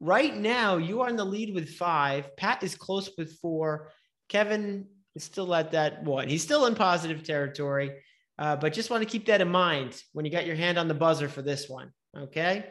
right 0.01 0.37
now 0.37 0.77
you 0.77 1.01
are 1.01 1.09
in 1.09 1.17
the 1.17 1.25
lead 1.25 1.55
with 1.55 1.71
five. 1.71 2.37
Pat 2.37 2.63
is 2.63 2.75
close 2.75 3.11
with 3.17 3.39
four. 3.39 3.91
Kevin 4.29 4.87
is 5.15 5.25
still 5.25 5.55
at 5.55 5.73
that 5.73 6.03
one. 6.05 6.29
He's 6.29 6.43
still 6.43 6.67
in 6.67 6.75
positive 6.75 7.23
territory, 7.23 7.93
uh, 8.39 8.57
but 8.57 8.73
just 8.73 8.91
want 8.91 9.03
to 9.03 9.09
keep 9.09 9.27
that 9.27 9.41
in 9.41 9.49
mind 9.49 10.03
when 10.13 10.25
you 10.25 10.31
got 10.31 10.47
your 10.47 10.57
hand 10.57 10.79
on 10.79 10.89
the 10.89 10.95
buzzer 10.95 11.29
for 11.29 11.43
this 11.43 11.69
one. 11.69 11.93
Okay. 12.17 12.67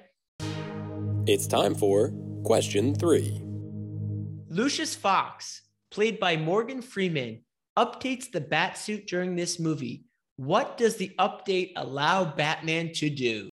It's 1.25 1.47
time 1.47 1.75
for 1.75 2.11
question 2.43 2.93
three. 2.95 3.41
Lucius 4.49 4.93
Fox, 4.93 5.61
played 5.89 6.19
by 6.19 6.37
Morgan 6.37 6.81
Freeman, 6.81 7.41
updates 7.77 8.31
the 8.31 8.41
bat 8.41 8.77
suit 8.77 9.07
during 9.07 9.35
this 9.35 9.59
movie. 9.59 10.05
What 10.35 10.77
does 10.77 10.97
the 10.97 11.11
update 11.19 11.73
allow 11.75 12.25
Batman 12.25 12.91
to 12.93 13.09
do? 13.09 13.49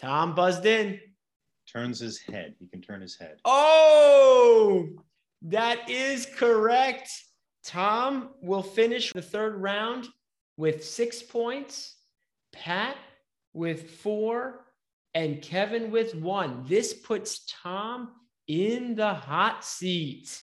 Tom 0.00 0.34
buzzed 0.34 0.66
in. 0.66 1.00
Turns 1.70 1.98
his 1.98 2.18
head. 2.18 2.54
He 2.58 2.66
can 2.66 2.80
turn 2.80 3.00
his 3.00 3.16
head. 3.16 3.38
Oh, 3.44 4.88
that 5.42 5.90
is 5.90 6.26
correct. 6.26 7.10
Tom 7.64 8.30
will 8.40 8.62
finish 8.62 9.12
the 9.12 9.22
third 9.22 9.60
round 9.60 10.08
with 10.56 10.84
six 10.84 11.22
points, 11.22 11.96
Pat 12.52 12.96
with 13.52 13.90
four, 13.90 14.64
and 15.14 15.42
Kevin 15.42 15.90
with 15.90 16.14
one. 16.14 16.64
This 16.66 16.94
puts 16.94 17.44
Tom 17.62 18.12
in 18.46 18.94
the 18.94 19.12
hot 19.12 19.64
seat. 19.64 20.42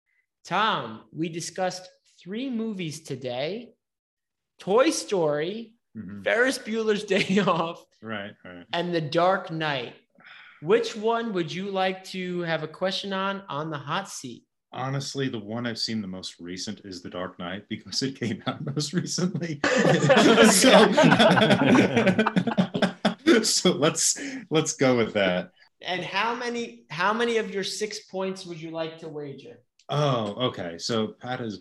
Tom, 0.44 1.04
we 1.12 1.28
discussed 1.28 1.88
three 2.20 2.50
movies 2.50 3.00
today 3.00 3.70
Toy 4.58 4.90
Story, 4.90 5.74
Mhm. 5.98 6.24
Ferris 6.24 6.58
Bueller's 6.58 7.04
Day 7.14 7.40
Off, 7.40 7.84
Right, 8.02 8.32
right. 8.44 8.64
and 8.72 8.94
The 8.94 9.00
Dark 9.00 9.50
Knight. 9.50 9.94
Which 10.62 10.96
one 10.96 11.32
would 11.34 11.52
you 11.52 11.70
like 11.70 12.02
to 12.04 12.40
have 12.42 12.62
a 12.62 12.68
question 12.68 13.12
on 13.12 13.42
on 13.48 13.70
the 13.70 13.78
hot 13.78 14.08
seat? 14.08 14.44
Honestly, 14.72 15.28
the 15.28 15.38
one 15.38 15.66
I've 15.66 15.78
seen 15.78 16.02
the 16.02 16.08
most 16.08 16.38
recent 16.40 16.82
is 16.84 17.00
The 17.00 17.08
Dark 17.08 17.38
Knight 17.38 17.64
because 17.68 18.02
it 18.02 18.18
came 18.18 18.42
out 18.46 18.64
most 18.74 18.92
recently. 18.92 19.60
so, 20.50 20.92
so 23.42 23.72
let's 23.72 24.18
let's 24.50 24.72
go 24.74 24.96
with 24.96 25.14
that. 25.14 25.52
And 25.80 26.02
how 26.02 26.34
many 26.34 26.82
how 26.90 27.12
many 27.12 27.36
of 27.38 27.50
your 27.50 27.64
six 27.64 28.00
points 28.00 28.44
would 28.46 28.60
you 28.60 28.70
like 28.70 28.98
to 28.98 29.08
wager? 29.08 29.60
Oh, 29.88 30.34
okay. 30.48 30.76
So 30.78 31.08
Pat 31.20 31.40
is 31.40 31.60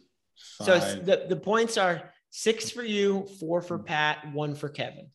five. 0.57 0.81
So 0.81 0.95
the, 0.95 1.25
the 1.29 1.35
points 1.35 1.77
are 1.77 2.11
six 2.37 2.69
for 2.69 2.83
you, 2.83 3.27
four 3.39 3.61
for 3.61 3.79
Pat, 3.79 4.31
one 4.31 4.53
for 4.53 4.69
Kevin. 4.69 5.07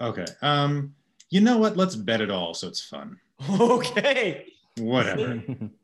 okay. 0.00 0.26
Um, 0.42 0.94
you 1.30 1.40
know 1.40 1.58
what? 1.58 1.76
Let's 1.76 1.94
bet 1.94 2.20
it 2.20 2.30
all 2.30 2.54
so 2.54 2.66
it's 2.68 2.82
fun. 2.82 3.18
Okay. 3.48 4.46
Whatever. 4.78 5.42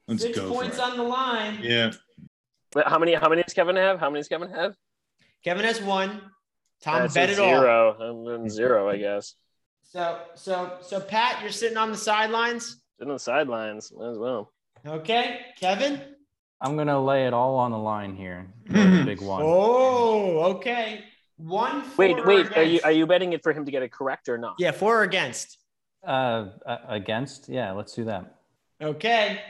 Let's 0.08 0.22
Six 0.22 0.38
go 0.38 0.50
points 0.50 0.78
on 0.78 0.96
the 0.96 1.02
line. 1.02 1.58
Yeah. 1.62 1.92
But 2.72 2.86
how 2.88 2.98
many? 2.98 3.14
How 3.14 3.28
many 3.28 3.42
does 3.42 3.52
Kevin 3.54 3.76
have? 3.76 3.98
How 3.98 4.10
many 4.10 4.20
does 4.20 4.28
Kevin 4.28 4.50
have? 4.50 4.74
Kevin 5.44 5.64
has 5.64 5.80
one. 5.80 6.20
Tom 6.82 7.02
That's 7.02 7.14
bet 7.14 7.30
a 7.30 7.32
it 7.32 7.38
all. 7.38 7.48
zero. 7.48 7.96
I'm 8.28 8.42
in 8.42 8.50
zero, 8.50 8.88
I 8.88 8.96
guess. 8.96 9.34
So 9.82 10.20
so 10.34 10.78
so 10.82 11.00
Pat, 11.00 11.42
you're 11.42 11.50
sitting 11.50 11.76
on 11.78 11.90
the 11.90 11.96
sidelines. 11.96 12.82
Sitting 12.98 13.10
on 13.10 13.16
the 13.16 13.20
sidelines 13.20 13.92
might 13.96 14.10
as 14.10 14.18
well. 14.18 14.52
Okay, 14.86 15.40
Kevin. 15.58 16.00
I'm 16.60 16.76
gonna 16.76 17.02
lay 17.02 17.26
it 17.26 17.32
all 17.34 17.56
on 17.56 17.70
the 17.70 17.78
line 17.78 18.14
here. 18.16 18.46
the 18.66 19.02
big 19.04 19.20
one. 19.34 19.42
Oh, 19.44 20.42
okay. 20.54 21.04
One. 21.36 21.82
For 21.82 21.96
Wait, 21.98 22.18
or 22.18 22.26
wait. 22.26 22.56
Are 22.56 22.62
you 22.62 22.80
are 22.82 22.92
you 22.92 23.06
betting 23.06 23.32
it 23.34 23.42
for 23.42 23.52
him 23.52 23.64
to 23.66 23.70
get 23.70 23.82
it 23.82 23.92
correct 23.92 24.28
or 24.28 24.38
not? 24.38 24.56
Yeah, 24.58 24.70
for 24.70 25.00
or 25.00 25.02
against. 25.02 25.58
Uh, 26.06 26.50
uh, 26.64 26.78
against? 26.88 27.48
Yeah, 27.48 27.72
let's 27.72 27.92
do 27.94 28.04
that. 28.04 28.36
Okay. 28.80 29.40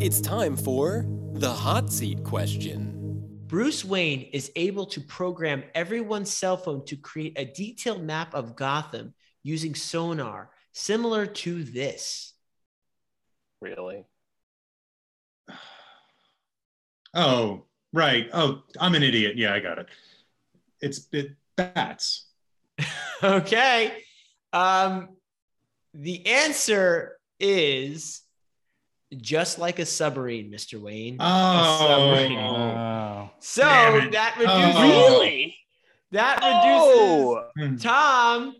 It's 0.00 0.20
time 0.20 0.56
for 0.56 1.04
the 1.34 1.50
hot 1.50 1.90
seat 1.92 2.24
question. 2.24 2.94
Bruce 3.46 3.84
Wayne 3.84 4.22
is 4.32 4.50
able 4.56 4.86
to 4.86 5.00
program 5.00 5.64
everyone's 5.74 6.30
cell 6.32 6.56
phone 6.56 6.84
to 6.86 6.96
create 6.96 7.34
a 7.38 7.44
detailed 7.44 8.02
map 8.02 8.34
of 8.34 8.56
Gotham 8.56 9.14
using 9.42 9.74
sonar, 9.74 10.50
similar 10.72 11.26
to 11.26 11.64
this. 11.64 12.34
Really? 13.60 14.04
Oh, 17.18 17.64
right. 17.92 18.28
Oh, 18.32 18.62
I'm 18.80 18.94
an 18.94 19.02
idiot. 19.02 19.36
Yeah, 19.36 19.52
I 19.52 19.60
got 19.60 19.78
it. 19.78 19.86
It's 20.80 21.08
it 21.12 21.32
bats. 21.56 22.26
okay. 23.22 23.92
Um, 24.52 25.08
the 25.94 26.24
answer 26.26 27.16
is 27.40 28.22
just 29.16 29.58
like 29.58 29.78
a 29.80 29.86
submarine, 29.86 30.50
Mr. 30.52 30.80
Wayne. 30.80 31.16
Oh, 31.18 31.78
submarine. 31.80 32.38
Oh. 32.38 33.30
so 33.40 33.62
that 33.62 34.36
reduces 34.38 34.74
Oh. 34.76 34.82
Really? 34.82 35.56
that 36.12 36.38
Oh, 36.42 37.44
reduces 37.56 37.82
Tom 37.82 38.54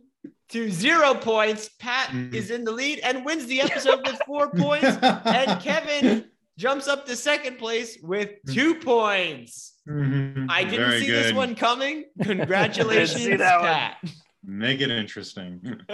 to 0.49 0.71
zero 0.71 1.15
points. 1.15 1.69
Pat 1.79 2.09
Mhm. 2.11 2.35
is 2.35 2.50
in 2.50 2.65
the 2.65 2.73
lead 2.73 2.99
and 3.00 3.25
wins 3.25 3.47
the 3.47 3.61
episode 3.61 4.05
with 4.07 4.21
four 4.27 4.51
points. 4.51 4.87
And 5.03 5.61
Kevin 5.61 6.25
jumps 6.59 6.88
up 6.88 7.07
to 7.07 7.14
second 7.16 7.57
place 7.57 7.99
with 8.03 8.31
two 8.51 8.75
points. 8.75 9.77
Mhm. 9.88 10.47
I 10.51 10.64
didn't 10.64 10.90
Very 10.90 11.01
see 11.01 11.11
this 11.11 11.33
one 11.33 11.55
coming. 11.55 12.05
Congratulations, 12.23 13.23
see 13.23 13.37
that 13.37 13.61
one. 13.61 13.68
Pat. 13.68 13.97
Make 14.44 14.81
it 14.81 14.90
interesting. 14.90 15.61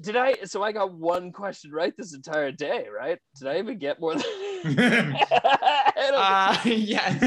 Did 0.00 0.16
I? 0.16 0.34
So 0.44 0.62
I 0.62 0.72
got 0.72 0.92
one 0.92 1.32
question 1.32 1.70
right 1.72 1.92
this 1.96 2.14
entire 2.14 2.52
day, 2.52 2.86
right? 2.94 3.18
Did 3.38 3.48
I 3.48 3.58
even 3.58 3.78
get 3.78 4.00
more 4.00 4.14
than? 4.14 4.24
I 4.66 6.60
uh, 6.64 6.68
yes. 6.68 7.22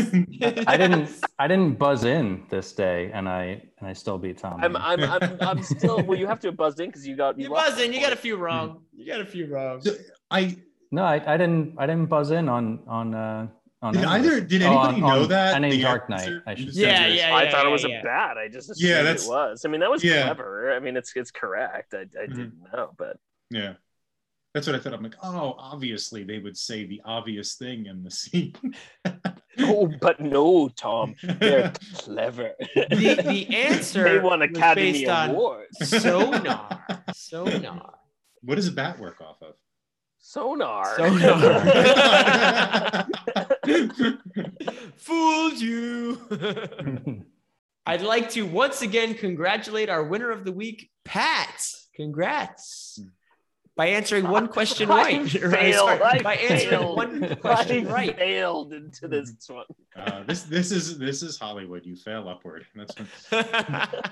I 0.67 0.77
didn't. 0.77 1.09
I 1.39 1.47
didn't 1.47 1.79
buzz 1.79 2.03
in 2.03 2.45
this 2.49 2.71
day, 2.73 3.09
and 3.13 3.27
I 3.27 3.63
and 3.79 3.87
I 3.87 3.93
still 3.93 4.17
beat 4.17 4.37
Tom. 4.37 4.59
I'm, 4.61 4.75
I'm, 4.75 5.03
I'm, 5.03 5.37
I'm 5.41 5.63
still. 5.63 6.03
Well, 6.03 6.19
you 6.19 6.27
have 6.27 6.39
to 6.41 6.51
buzz 6.51 6.79
in 6.79 6.87
because 6.87 7.07
you 7.07 7.15
got. 7.15 7.39
You 7.39 7.49
lost 7.49 7.71
buzzing. 7.71 7.93
You 7.93 8.01
got 8.01 8.13
a 8.13 8.17
few 8.17 8.37
wrong. 8.37 8.81
You 8.95 9.07
got 9.07 9.21
a 9.21 9.25
few 9.25 9.47
wrong. 9.47 9.81
So, 9.81 9.93
I 10.29 10.57
no, 10.91 11.03
I, 11.03 11.15
I 11.33 11.37
didn't. 11.37 11.75
I 11.77 11.85
didn't 11.85 12.07
buzz 12.07 12.31
in 12.31 12.47
on 12.49 12.79
on 12.87 13.13
uh 13.13 13.47
on 13.81 13.93
did 13.93 14.03
any 14.03 14.05
of 14.05 14.11
either 14.13 14.39
this. 14.41 14.49
did 14.49 14.61
Oh, 14.63 14.67
anybody 14.67 14.93
on- 14.95 15.09
know 15.09 15.23
on 15.23 15.29
that 15.29 15.55
any 15.55 15.71
the 15.71 15.81
Dark 15.81 16.09
Knight. 16.09 16.29
I 16.45 16.55
should 16.55 16.65
You 16.67 16.71
say. 16.73 16.81
Yeah, 16.81 17.07
yeah, 17.07 17.35
I 17.35 17.49
thought 17.51 17.65
it 17.65 17.69
was 17.69 17.83
yeah. 17.83 17.99
a 17.99 18.03
bat. 18.03 18.37
I 18.37 18.47
just 18.47 18.69
assumed 18.71 18.89
Yeah, 18.89 19.09
it 19.11 19.23
was. 19.27 19.65
I 19.65 19.69
mean, 19.69 19.81
that 19.81 19.89
was 19.91 20.03
Yeah. 20.03 20.23
clever. 20.25 20.73
I 20.73 20.79
mean, 20.79 20.97
it's 20.97 21.11
it's 21.15 21.31
correct. 21.31 21.93
I, 21.93 21.99
I 22.01 22.25
Mhm. 22.25 22.29
didn't 22.29 22.53
know, 22.73 22.91
but 22.97 23.17
Yeah. 23.51 23.73
That's 24.53 24.65
what 24.65 24.75
I 24.75 24.79
thought. 24.79 24.93
I'm 24.93 25.03
like, 25.03 25.13
oh, 25.21 25.55
obviously 25.59 26.23
they 26.23 26.39
would 26.39 26.57
say 26.57 26.83
the 26.85 26.99
obvious 27.05 27.53
thing 27.55 27.85
in 27.85 28.03
the 28.03 28.09
scene. 28.09 28.55
oh, 29.59 29.91
but 30.01 30.19
no, 30.19 30.67
Tom, 30.69 31.13
they're 31.21 31.71
clever. 31.99 32.53
The, 32.75 33.21
the 33.23 33.55
answer 33.55 34.03
they 34.05 34.17
won 34.19 34.39
was 34.39 34.49
Academy 34.49 34.93
based 34.93 35.09
on 35.09 35.29
Awards. 35.31 35.77
sonar. 36.01 36.87
Sonar. 37.13 37.93
what 38.41 38.55
does 38.55 38.67
a 38.67 38.71
bat 38.71 38.97
work 38.97 39.21
off 39.21 39.39
of? 39.43 39.53
Sonar. 40.19 40.97
Sonar. 40.97 41.61
Fooled 44.97 45.59
you. 45.59 46.21
I'd 47.85 48.01
like 48.01 48.29
to 48.31 48.41
once 48.43 48.81
again 48.81 49.13
congratulate 49.13 49.89
our 49.89 50.03
winner 50.03 50.29
of 50.31 50.43
the 50.43 50.51
week, 50.51 50.89
Pat. 51.05 51.65
Congrats. 51.95 52.99
By 53.77 53.87
answering 53.87 54.27
one 54.27 54.47
question 54.57 54.89
I 54.91 54.95
right. 55.19 55.29
Failed. 55.29 55.87
sorry, 55.87 56.01
I 56.01 56.21
by 56.21 56.35
answering 56.35 56.69
failed. 56.69 56.97
one 56.97 57.35
question 57.37 57.87
I 57.87 57.91
right. 57.91 58.17
failed 58.17 58.73
into 58.73 59.07
this 59.07 59.33
one. 59.47 59.65
uh, 59.95 60.23
this 60.23 60.43
this 60.43 60.71
is 60.71 60.97
this 60.97 61.21
is 61.21 61.37
Hollywood. 61.37 61.85
You 61.85 61.95
fail 61.95 62.27
upward. 62.27 62.65
That's 62.75 62.95
what, 63.29 64.11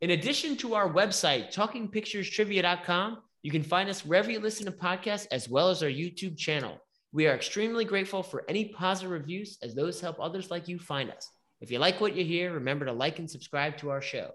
In 0.00 0.10
addition 0.10 0.56
to 0.58 0.74
our 0.74 0.92
website, 0.92 1.54
talkingpicturestrivia.com, 1.54 3.18
you 3.44 3.50
can 3.50 3.62
find 3.62 3.90
us 3.90 4.06
wherever 4.06 4.30
you 4.30 4.40
listen 4.40 4.64
to 4.64 4.72
podcasts 4.72 5.26
as 5.30 5.50
well 5.50 5.68
as 5.68 5.82
our 5.82 5.88
YouTube 5.90 6.38
channel. 6.38 6.78
We 7.12 7.26
are 7.26 7.34
extremely 7.34 7.84
grateful 7.84 8.22
for 8.22 8.42
any 8.48 8.70
positive 8.70 9.10
reviews 9.10 9.58
as 9.62 9.74
those 9.74 10.00
help 10.00 10.16
others 10.18 10.50
like 10.50 10.66
you 10.66 10.78
find 10.78 11.10
us. 11.10 11.28
If 11.60 11.70
you 11.70 11.78
like 11.78 12.00
what 12.00 12.16
you 12.16 12.24
hear, 12.24 12.54
remember 12.54 12.86
to 12.86 12.92
like 12.92 13.18
and 13.18 13.30
subscribe 13.30 13.76
to 13.76 13.90
our 13.90 14.00
show. 14.00 14.30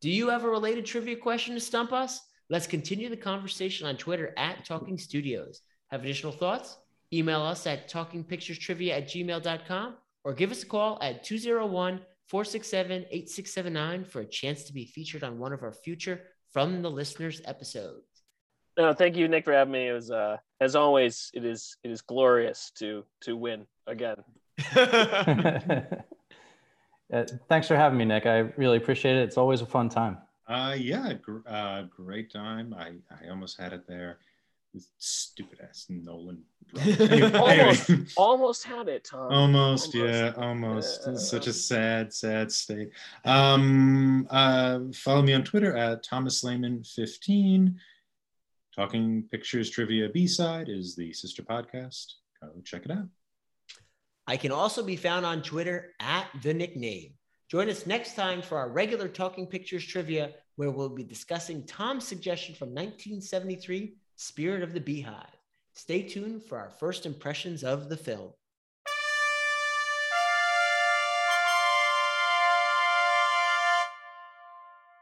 Do 0.00 0.10
you 0.10 0.28
have 0.30 0.42
a 0.42 0.50
related 0.50 0.86
trivia 0.86 1.14
question 1.14 1.54
to 1.54 1.60
stump 1.60 1.92
us? 1.92 2.20
Let's 2.50 2.66
continue 2.66 3.08
the 3.08 3.16
conversation 3.16 3.86
on 3.86 3.96
Twitter 3.96 4.34
at 4.36 4.64
Talking 4.64 4.98
Studios. 4.98 5.60
Have 5.92 6.02
additional 6.02 6.32
thoughts? 6.32 6.76
Email 7.12 7.42
us 7.42 7.64
at 7.64 7.88
talkingpicturestrivia 7.88 8.90
at 8.90 9.06
gmail.com 9.06 9.94
or 10.24 10.34
give 10.34 10.50
us 10.50 10.64
a 10.64 10.66
call 10.66 10.98
at 11.00 11.22
201 11.22 12.00
467 12.26 13.04
8679 13.08 14.04
for 14.04 14.22
a 14.22 14.26
chance 14.26 14.64
to 14.64 14.72
be 14.72 14.84
featured 14.84 15.22
on 15.22 15.38
one 15.38 15.52
of 15.52 15.62
our 15.62 15.72
future 15.72 16.22
From 16.52 16.82
the 16.82 16.90
Listeners 16.90 17.40
episodes. 17.44 18.07
No, 18.78 18.92
thank 18.92 19.16
you, 19.16 19.26
Nick, 19.28 19.44
for 19.44 19.52
having 19.52 19.72
me. 19.72 19.88
It 19.88 19.92
was, 19.92 20.10
uh, 20.10 20.36
as 20.60 20.76
always, 20.76 21.30
it 21.34 21.44
is 21.44 21.76
it 21.82 21.90
is 21.90 22.00
glorious 22.00 22.70
to 22.76 23.04
to 23.22 23.36
win 23.36 23.66
again. 23.86 24.16
Uh, 27.10 27.24
thanks 27.48 27.66
for 27.66 27.74
having 27.74 27.96
me, 27.96 28.04
Nick. 28.04 28.26
I 28.26 28.40
really 28.58 28.76
appreciate 28.76 29.16
it. 29.16 29.22
It's 29.22 29.38
always 29.38 29.62
a 29.62 29.66
fun 29.66 29.88
time. 29.88 30.18
uh, 30.46 30.76
yeah, 30.78 31.14
gr- 31.14 31.38
uh, 31.46 31.84
great 31.84 32.30
time. 32.30 32.74
I, 32.78 32.96
I 33.10 33.30
almost 33.30 33.58
had 33.58 33.72
it 33.72 33.86
there. 33.88 34.18
This 34.74 34.88
stupid 34.98 35.58
ass 35.66 35.86
Nolan. 35.88 36.42
Anyway, 36.78 37.32
Almost. 37.32 37.88
anyway. 37.88 38.06
Almost 38.14 38.64
had 38.64 38.88
it, 38.88 39.04
Tom. 39.04 39.32
almost, 39.32 39.94
Almost. 39.94 40.12
yeah 40.12 40.32
almost 40.36 41.00
Yeah. 41.06 41.14
such 41.14 41.46
a 41.46 41.52
sad 41.54 42.12
sad 42.12 42.52
state 42.52 42.90
um 43.24 44.26
uh 44.28 44.80
follow 44.92 45.22
me 45.22 45.32
on 45.32 45.44
twitter 45.44 45.74
at 45.74 46.02
thomas 46.02 46.44
Lehman 46.44 46.84
15 46.84 47.74
talking 48.78 49.24
pictures 49.32 49.70
trivia 49.70 50.08
b-side 50.08 50.68
is 50.68 50.94
the 50.94 51.12
sister 51.12 51.42
podcast 51.42 52.06
go 52.40 52.48
check 52.64 52.84
it 52.84 52.92
out 52.92 53.08
I 54.28 54.36
can 54.36 54.52
also 54.52 54.84
be 54.84 54.96
found 54.96 55.24
on 55.24 55.40
Twitter 55.40 55.94
at 56.00 56.28
the 56.42 56.52
nickname. 56.52 57.14
Join 57.50 57.70
us 57.70 57.86
next 57.86 58.14
time 58.14 58.42
for 58.42 58.58
our 58.58 58.68
regular 58.68 59.08
Talking 59.08 59.46
Pictures 59.46 59.86
trivia, 59.86 60.32
where 60.56 60.70
we'll 60.70 60.90
be 60.90 61.02
discussing 61.02 61.64
Tom's 61.64 62.06
suggestion 62.06 62.54
from 62.54 62.68
1973, 62.68 63.94
Spirit 64.16 64.62
of 64.62 64.74
the 64.74 64.80
Beehive. 64.80 65.34
Stay 65.72 66.02
tuned 66.02 66.44
for 66.44 66.58
our 66.58 66.68
first 66.68 67.06
impressions 67.06 67.64
of 67.64 67.88
the 67.88 67.96
film. 67.96 68.32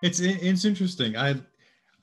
it's 0.03 0.21
it's 0.21 0.67
interesting 0.67 1.17
i 1.17 1.35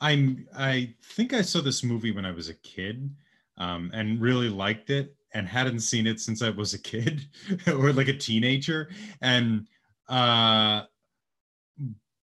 i'm 0.04 0.48
i 0.56 0.94
think 1.02 1.34
i 1.34 1.42
saw 1.42 1.62
this 1.62 1.84
movie 1.84 2.12
when 2.12 2.26
i 2.26 2.32
was 2.32 2.50
a 2.50 2.54
kid 2.56 3.10
um, 3.58 3.92
and 3.94 4.22
really 4.22 4.50
liked 4.50 4.90
it 4.90 5.16
and 5.34 5.48
hadn't 5.48 5.80
seen 5.80 6.08
it 6.08 6.20
since 6.20 6.42
I 6.42 6.50
was 6.50 6.74
a 6.74 6.80
kid 6.80 7.28
or 7.68 7.92
like 7.94 8.08
a 8.08 8.18
teenager. 8.18 8.90
And 9.22 9.68
uh, 10.08 10.84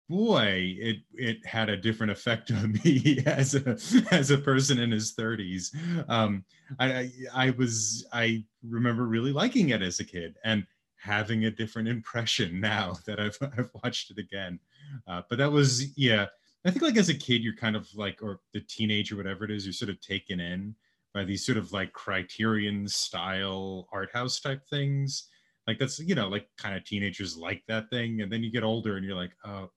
boy, 0.08 0.76
it 0.78 0.96
it 1.14 1.44
had 1.46 1.68
a 1.68 1.76
different 1.76 2.12
effect 2.12 2.50
on 2.52 2.78
me 2.84 3.22
as 3.26 3.54
a 3.54 3.78
as 4.10 4.30
a 4.30 4.38
person 4.38 4.78
in 4.78 4.90
his 4.90 5.14
30s. 5.14 5.74
Um, 6.08 6.44
I, 6.78 7.10
I 7.34 7.50
was 7.50 8.06
I 8.12 8.44
remember 8.66 9.06
really 9.06 9.32
liking 9.32 9.70
it 9.70 9.82
as 9.82 10.00
a 10.00 10.04
kid 10.04 10.36
and 10.44 10.66
having 10.96 11.44
a 11.44 11.50
different 11.50 11.88
impression 11.88 12.60
now 12.60 12.94
that 13.06 13.20
I've 13.20 13.38
I've 13.40 13.70
watched 13.82 14.10
it 14.10 14.18
again. 14.18 14.60
Uh, 15.06 15.22
but 15.28 15.38
that 15.38 15.52
was 15.52 15.96
yeah. 15.96 16.26
I 16.64 16.70
think 16.70 16.82
like 16.82 16.96
as 16.96 17.08
a 17.08 17.14
kid, 17.14 17.42
you're 17.42 17.54
kind 17.54 17.76
of 17.76 17.88
like, 17.94 18.18
or 18.22 18.40
the 18.52 18.60
teenager, 18.60 19.16
whatever 19.16 19.44
it 19.44 19.50
is, 19.50 19.64
you're 19.64 19.72
sort 19.72 19.90
of 19.90 20.00
taken 20.00 20.40
in 20.40 20.74
by 21.14 21.24
these 21.24 21.44
sort 21.44 21.58
of 21.58 21.72
like 21.72 21.92
Criterion 21.92 22.86
style 22.88 23.88
art 23.92 24.10
house 24.12 24.40
type 24.40 24.66
things. 24.68 25.28
Like 25.66 25.78
that's 25.78 25.98
you 25.98 26.14
know 26.14 26.28
like 26.28 26.48
kind 26.56 26.76
of 26.76 26.84
teenagers 26.84 27.36
like 27.36 27.62
that 27.68 27.90
thing, 27.90 28.22
and 28.22 28.32
then 28.32 28.42
you 28.42 28.50
get 28.50 28.64
older 28.64 28.96
and 28.96 29.04
you're 29.04 29.16
like, 29.16 29.32
oh, 29.44 29.70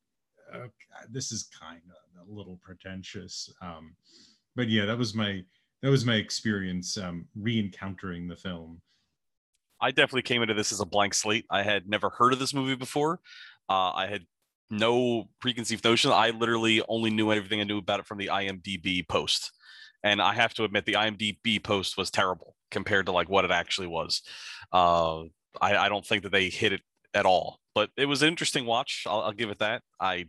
okay, 0.55 0.71
this 1.09 1.31
is 1.31 1.49
kind 1.59 1.81
of 1.89 2.27
a 2.27 2.31
little 2.31 2.59
pretentious. 2.61 3.51
Um, 3.61 3.95
but 4.55 4.69
yeah, 4.69 4.85
that 4.85 4.97
was 4.97 5.13
my 5.13 5.43
that 5.81 5.89
was 5.89 6.05
my 6.05 6.15
experience 6.15 6.97
um, 6.97 7.25
re-encountering 7.35 8.27
the 8.27 8.35
film. 8.35 8.81
I 9.81 9.91
definitely 9.91 10.21
came 10.21 10.43
into 10.43 10.53
this 10.53 10.71
as 10.71 10.79
a 10.79 10.85
blank 10.85 11.13
slate. 11.13 11.45
I 11.49 11.63
had 11.63 11.89
never 11.89 12.09
heard 12.09 12.33
of 12.33 12.39
this 12.39 12.53
movie 12.53 12.75
before. 12.75 13.19
Uh, 13.67 13.91
I 13.91 14.07
had 14.07 14.25
no 14.71 15.29
preconceived 15.39 15.83
notion. 15.83 16.11
I 16.11 16.29
literally 16.29 16.81
only 16.87 17.09
knew 17.09 17.31
everything 17.31 17.59
I 17.59 17.65
knew 17.65 17.77
about 17.77 17.99
it 17.99 18.07
from 18.07 18.17
the 18.17 18.27
IMDb 18.27 19.07
post. 19.07 19.51
And 20.03 20.21
I 20.21 20.33
have 20.33 20.53
to 20.55 20.63
admit, 20.63 20.85
the 20.85 20.93
IMDb 20.93 21.63
post 21.63 21.97
was 21.97 22.09
terrible 22.09 22.55
compared 22.71 23.05
to 23.05 23.11
like 23.11 23.29
what 23.29 23.45
it 23.45 23.51
actually 23.51 23.87
was. 23.87 24.21
Uh, 24.71 25.23
I, 25.61 25.75
I, 25.77 25.89
don't 25.89 26.05
think 26.05 26.23
that 26.23 26.31
they 26.31 26.49
hit 26.49 26.73
it 26.73 26.81
at 27.13 27.25
all, 27.25 27.59
but 27.75 27.89
it 27.97 28.05
was 28.05 28.21
an 28.21 28.29
interesting 28.29 28.65
watch. 28.65 29.03
I'll, 29.07 29.21
I'll 29.21 29.31
give 29.33 29.49
it 29.49 29.59
that. 29.59 29.83
I 29.99 30.27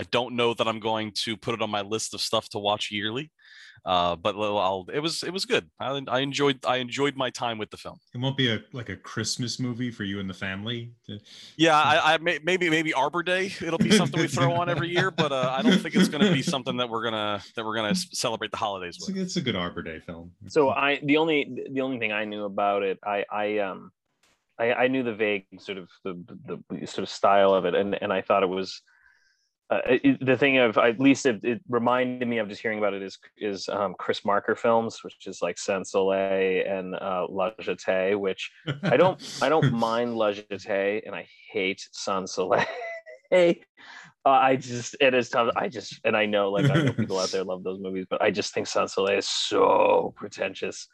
I 0.00 0.04
don't 0.10 0.34
know 0.34 0.54
that 0.54 0.66
I'm 0.66 0.80
going 0.80 1.12
to 1.24 1.36
put 1.36 1.52
it 1.52 1.60
on 1.60 1.68
my 1.68 1.82
list 1.82 2.14
of 2.14 2.22
stuff 2.22 2.48
to 2.50 2.58
watch 2.58 2.90
yearly, 2.90 3.30
uh, 3.84 4.16
but 4.16 4.34
I'll, 4.34 4.86
it 4.90 5.00
was 5.00 5.22
it 5.22 5.30
was 5.30 5.44
good. 5.44 5.68
I, 5.78 6.00
I, 6.08 6.20
enjoyed 6.20 6.64
I 6.64 6.76
enjoyed 6.76 7.16
my 7.16 7.28
time 7.28 7.58
with 7.58 7.68
the 7.68 7.76
film. 7.76 7.98
It 8.14 8.18
won't 8.18 8.38
be 8.38 8.50
a 8.50 8.60
like 8.72 8.88
a 8.88 8.96
Christmas 8.96 9.60
movie 9.60 9.90
for 9.90 10.04
you 10.04 10.18
and 10.18 10.28
the 10.28 10.34
family. 10.34 10.94
To... 11.06 11.18
Yeah, 11.58 11.78
I, 11.78 12.14
I 12.14 12.16
may, 12.16 12.38
maybe 12.42 12.70
maybe 12.70 12.94
Arbor 12.94 13.22
Day. 13.22 13.52
It'll 13.60 13.78
be 13.78 13.90
something 13.90 14.18
we 14.18 14.26
throw 14.26 14.54
on 14.54 14.70
every 14.70 14.88
year, 14.88 15.10
but 15.16 15.32
uh, 15.32 15.54
I 15.54 15.60
don't 15.60 15.78
think 15.78 15.94
it's 15.94 16.08
going 16.08 16.24
to 16.24 16.32
be 16.32 16.40
something 16.40 16.78
that 16.78 16.88
we're 16.88 17.04
gonna 17.04 17.42
that 17.54 17.62
we're 17.62 17.76
gonna 17.76 17.94
celebrate 17.94 18.52
the 18.52 18.56
holidays 18.56 18.96
with. 18.98 19.10
It's 19.10 19.18
a, 19.18 19.22
it's 19.22 19.36
a 19.36 19.42
good 19.42 19.56
Arbor 19.56 19.82
Day 19.82 20.00
film. 20.00 20.32
So 20.48 20.70
I 20.70 20.98
the 21.02 21.18
only 21.18 21.66
the 21.70 21.82
only 21.82 21.98
thing 21.98 22.10
I 22.10 22.24
knew 22.24 22.44
about 22.44 22.84
it, 22.84 22.98
I 23.04 23.26
I 23.30 23.58
um 23.58 23.92
I, 24.58 24.72
I 24.72 24.88
knew 24.88 25.02
the 25.02 25.14
vague 25.14 25.44
sort 25.58 25.76
of 25.76 25.90
the, 26.04 26.24
the, 26.46 26.62
the 26.70 26.86
sort 26.86 27.02
of 27.02 27.10
style 27.10 27.52
of 27.52 27.66
it, 27.66 27.74
and 27.74 28.00
and 28.02 28.10
I 28.10 28.22
thought 28.22 28.42
it 28.42 28.48
was 28.48 28.80
uh, 29.70 29.80
it, 29.86 30.24
the 30.24 30.36
thing 30.36 30.58
of 30.58 30.76
at 30.78 30.98
least 30.98 31.26
it, 31.26 31.38
it, 31.44 31.60
reminded 31.68 32.26
me 32.26 32.38
of 32.38 32.48
just 32.48 32.60
hearing 32.60 32.78
about 32.78 32.92
it 32.92 33.02
is 33.02 33.18
is 33.38 33.68
um, 33.68 33.94
Chris 33.98 34.24
Marker 34.24 34.56
films, 34.56 35.04
which 35.04 35.26
is 35.26 35.40
like 35.42 35.58
Sans 35.58 35.88
Soleil 35.88 36.64
and 36.66 36.96
uh, 36.96 37.26
La 37.28 37.52
Jetée, 37.60 38.18
which 38.18 38.50
I 38.82 38.96
don't 38.96 39.22
I 39.40 39.48
don't 39.48 39.72
mind 39.88 40.16
La 40.16 40.32
Jetée 40.32 41.02
and 41.06 41.14
I 41.14 41.28
hate 41.52 41.88
Sans 41.92 42.32
Soleil. 42.32 42.66
uh, 43.32 43.54
I 44.24 44.56
just 44.56 44.96
it 45.00 45.14
is 45.14 45.28
tough. 45.28 45.52
I 45.54 45.68
just 45.68 46.00
and 46.04 46.16
I 46.16 46.26
know 46.26 46.50
like 46.50 46.68
I 46.68 46.82
know 46.82 46.92
people 46.92 47.20
out 47.20 47.30
there 47.30 47.44
love 47.44 47.62
those 47.62 47.78
movies, 47.80 48.06
but 48.10 48.20
I 48.20 48.32
just 48.32 48.52
think 48.52 48.66
Sans 48.66 48.92
Soleil 48.92 49.18
is 49.18 49.28
so 49.28 50.12
pretentious. 50.16 50.88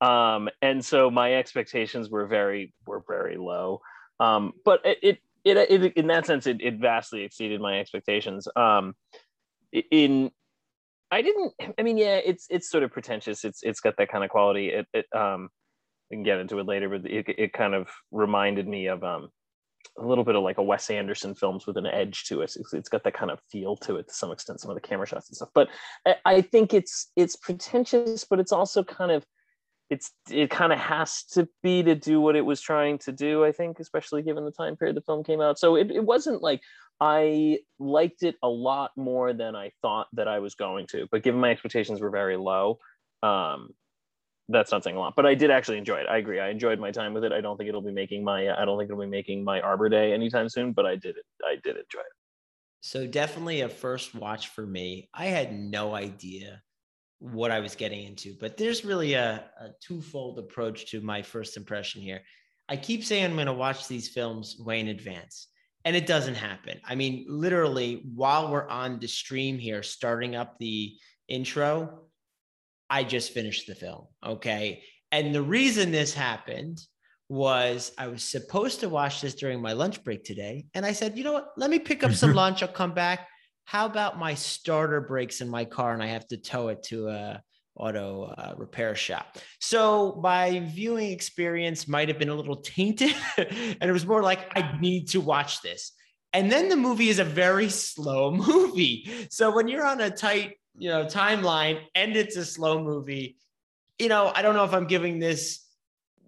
Um, 0.00 0.48
and 0.62 0.82
so 0.82 1.10
my 1.10 1.34
expectations 1.34 2.08
were 2.08 2.26
very 2.26 2.72
were 2.86 3.04
very 3.06 3.36
low. 3.36 3.82
Um, 4.18 4.52
but 4.64 4.80
it, 4.84 4.98
it 5.02 5.18
it, 5.44 5.56
it 5.56 5.92
in 5.96 6.06
that 6.08 6.26
sense 6.26 6.46
it, 6.46 6.60
it 6.60 6.78
vastly 6.78 7.22
exceeded 7.22 7.60
my 7.60 7.78
expectations 7.78 8.48
um 8.56 8.94
in 9.90 10.30
i 11.10 11.22
didn't 11.22 11.52
i 11.78 11.82
mean 11.82 11.96
yeah 11.96 12.16
it's 12.16 12.46
it's 12.50 12.70
sort 12.70 12.82
of 12.82 12.92
pretentious 12.92 13.44
it's 13.44 13.62
it's 13.62 13.80
got 13.80 13.96
that 13.96 14.08
kind 14.08 14.24
of 14.24 14.30
quality 14.30 14.68
it, 14.68 14.86
it 14.92 15.06
um 15.14 15.48
we 16.10 16.16
can 16.16 16.24
get 16.24 16.38
into 16.38 16.58
it 16.58 16.66
later 16.66 16.88
but 16.88 17.06
it, 17.10 17.26
it 17.38 17.52
kind 17.52 17.74
of 17.74 17.88
reminded 18.10 18.66
me 18.66 18.86
of 18.86 19.02
um 19.04 19.28
a 19.98 20.06
little 20.06 20.24
bit 20.24 20.34
of 20.34 20.42
like 20.42 20.58
a 20.58 20.62
Wes 20.62 20.90
Anderson 20.90 21.34
films 21.34 21.66
with 21.66 21.76
an 21.76 21.86
edge 21.86 22.24
to 22.24 22.40
it. 22.40 22.52
It's, 22.56 22.72
it's 22.72 22.88
got 22.88 23.04
that 23.04 23.14
kind 23.14 23.30
of 23.30 23.38
feel 23.50 23.76
to 23.78 23.96
it 23.96 24.08
to 24.08 24.14
some 24.14 24.32
extent, 24.32 24.60
some 24.60 24.70
of 24.70 24.74
the 24.74 24.80
camera 24.80 25.06
shots 25.06 25.28
and 25.28 25.36
stuff. 25.36 25.50
But 25.54 25.68
I, 26.06 26.16
I 26.24 26.40
think 26.40 26.74
it's 26.74 27.10
it's 27.16 27.36
pretentious, 27.36 28.24
but 28.24 28.40
it's 28.40 28.52
also 28.52 28.82
kind 28.82 29.12
of 29.12 29.24
it's 29.94 30.10
it 30.28 30.50
kind 30.50 30.72
of 30.72 30.78
has 30.78 31.22
to 31.22 31.48
be 31.62 31.82
to 31.82 31.94
do 31.94 32.20
what 32.20 32.34
it 32.34 32.44
was 32.44 32.60
trying 32.60 32.98
to 32.98 33.12
do 33.12 33.44
i 33.44 33.52
think 33.52 33.78
especially 33.78 34.22
given 34.22 34.44
the 34.44 34.50
time 34.50 34.76
period 34.76 34.96
the 34.96 35.00
film 35.02 35.22
came 35.22 35.40
out. 35.40 35.58
So 35.58 35.76
it, 35.76 35.90
it 35.90 36.04
wasn't 36.04 36.42
like 36.42 36.60
i 37.00 37.58
liked 37.78 38.22
it 38.22 38.36
a 38.42 38.48
lot 38.48 38.90
more 38.96 39.32
than 39.32 39.54
i 39.56 39.70
thought 39.82 40.08
that 40.12 40.28
i 40.28 40.38
was 40.38 40.54
going 40.54 40.86
to 40.88 41.06
but 41.10 41.22
given 41.22 41.40
my 41.40 41.50
expectations 41.50 42.00
were 42.00 42.10
very 42.10 42.36
low 42.36 42.78
um 43.22 43.70
that's 44.48 44.70
not 44.70 44.84
saying 44.84 44.96
a 44.96 45.00
lot 45.00 45.14
but 45.16 45.26
i 45.26 45.34
did 45.34 45.50
actually 45.50 45.78
enjoy 45.78 45.96
it. 45.96 46.06
I 46.08 46.18
agree. 46.18 46.38
I 46.38 46.50
enjoyed 46.50 46.78
my 46.78 46.90
time 46.90 47.14
with 47.14 47.24
it. 47.24 47.32
I 47.32 47.40
don't 47.40 47.56
think 47.56 47.68
it'll 47.68 47.80
be 47.80 47.92
making 47.92 48.24
my 48.24 48.50
i 48.60 48.64
don't 48.64 48.78
think 48.78 48.90
it'll 48.90 49.00
be 49.00 49.16
making 49.20 49.42
my 49.44 49.60
arbor 49.60 49.88
day 49.88 50.12
anytime 50.12 50.48
soon 50.48 50.72
but 50.72 50.86
i 50.86 50.96
did 50.96 51.16
it 51.16 51.26
i 51.46 51.54
did 51.54 51.76
enjoy 51.76 52.00
it. 52.00 52.14
So 52.80 53.06
definitely 53.06 53.62
a 53.62 53.68
first 53.70 54.14
watch 54.14 54.48
for 54.48 54.66
me. 54.66 55.08
I 55.14 55.26
had 55.26 55.58
no 55.58 55.94
idea 55.94 56.62
what 57.32 57.50
I 57.50 57.60
was 57.60 57.74
getting 57.74 58.04
into. 58.04 58.34
But 58.38 58.56
there's 58.58 58.84
really 58.84 59.14
a, 59.14 59.44
a 59.58 59.68
twofold 59.80 60.38
approach 60.38 60.90
to 60.90 61.00
my 61.00 61.22
first 61.22 61.56
impression 61.56 62.02
here. 62.02 62.20
I 62.68 62.76
keep 62.76 63.02
saying 63.02 63.24
I'm 63.24 63.34
going 63.34 63.46
to 63.46 63.52
watch 63.52 63.88
these 63.88 64.08
films 64.08 64.56
way 64.58 64.80
in 64.80 64.88
advance, 64.88 65.48
and 65.84 65.96
it 65.96 66.06
doesn't 66.06 66.34
happen. 66.34 66.80
I 66.84 66.94
mean, 66.94 67.24
literally, 67.28 68.02
while 68.14 68.50
we're 68.50 68.68
on 68.68 68.98
the 68.98 69.08
stream 69.08 69.58
here, 69.58 69.82
starting 69.82 70.36
up 70.36 70.58
the 70.58 70.96
intro, 71.28 72.00
I 72.90 73.04
just 73.04 73.32
finished 73.32 73.66
the 73.66 73.74
film. 73.74 74.06
Okay. 74.24 74.82
And 75.10 75.34
the 75.34 75.42
reason 75.42 75.90
this 75.90 76.12
happened 76.12 76.80
was 77.30 77.92
I 77.96 78.08
was 78.08 78.22
supposed 78.22 78.80
to 78.80 78.88
watch 78.88 79.22
this 79.22 79.34
during 79.34 79.62
my 79.62 79.72
lunch 79.72 80.04
break 80.04 80.24
today. 80.24 80.66
And 80.74 80.84
I 80.84 80.92
said, 80.92 81.16
you 81.16 81.24
know 81.24 81.32
what? 81.32 81.52
Let 81.56 81.70
me 81.70 81.78
pick 81.78 82.04
up 82.04 82.12
some 82.12 82.34
lunch. 82.42 82.62
I'll 82.62 82.68
come 82.68 82.92
back 82.92 83.28
how 83.64 83.86
about 83.86 84.18
my 84.18 84.34
starter 84.34 85.00
breaks 85.00 85.40
in 85.40 85.48
my 85.48 85.64
car 85.64 85.92
and 85.92 86.02
I 86.02 86.06
have 86.06 86.26
to 86.28 86.36
tow 86.36 86.68
it 86.68 86.82
to 86.84 87.08
a 87.08 87.42
auto 87.76 88.24
uh, 88.24 88.54
repair 88.56 88.94
shop. 88.94 89.38
So 89.58 90.20
my 90.22 90.60
viewing 90.60 91.10
experience 91.10 91.88
might 91.88 92.08
have 92.08 92.18
been 92.18 92.28
a 92.28 92.34
little 92.34 92.56
tainted 92.56 93.14
and 93.36 93.82
it 93.82 93.92
was 93.92 94.06
more 94.06 94.22
like 94.22 94.56
I 94.56 94.78
need 94.80 95.08
to 95.08 95.20
watch 95.20 95.62
this. 95.62 95.92
And 96.32 96.50
then 96.50 96.68
the 96.68 96.76
movie 96.76 97.08
is 97.08 97.18
a 97.18 97.24
very 97.24 97.68
slow 97.68 98.30
movie. 98.34 99.28
So 99.30 99.54
when 99.54 99.68
you're 99.68 99.86
on 99.86 100.00
a 100.00 100.10
tight, 100.10 100.54
you 100.76 100.88
know, 100.88 101.04
timeline 101.04 101.80
and 101.94 102.16
it's 102.16 102.36
a 102.36 102.44
slow 102.44 102.82
movie, 102.82 103.38
you 103.98 104.08
know, 104.08 104.30
I 104.34 104.42
don't 104.42 104.54
know 104.54 104.64
if 104.64 104.74
I'm 104.74 104.86
giving 104.86 105.18
this 105.18 105.64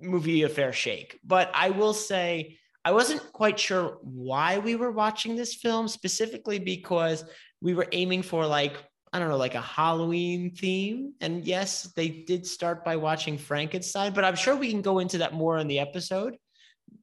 movie 0.01 0.43
a 0.43 0.49
fair 0.49 0.73
shake, 0.73 1.19
but 1.25 1.51
I 1.55 1.71
will 1.71 1.95
say 1.95 2.59
I 2.87 2.93
wasn't 2.93 3.33
quite 3.33 3.59
sure 3.59 3.99
why 4.03 4.59
we 4.59 4.77
were 4.77 4.93
watching 4.93 5.35
this 5.35 5.57
film, 5.57 5.89
specifically 5.89 6.61
because 6.61 7.25
we 7.61 7.75
were 7.75 7.89
aiming 7.91 8.23
for 8.23 8.47
like, 8.47 8.77
I 9.13 9.19
don't 9.19 9.29
know, 9.29 9.37
like 9.37 9.57
a 9.57 9.61
Halloween 9.61 10.55
theme. 10.55 11.15
And 11.21 11.45
yes, 11.45 11.93
they 11.97 12.09
did 12.09 12.47
start 12.47 12.85
by 12.85 12.95
watching 12.95 13.39
Frankenstein, 13.39 14.13
but 14.13 14.25
I'm 14.25 14.37
sure 14.37 14.55
we 14.55 14.71
can 14.71 14.83
go 14.83 15.01
into 15.01 15.19
that 15.19 15.35
more 15.35 15.59
in 15.59 15.67
the 15.67 15.81
episode. 15.81 16.37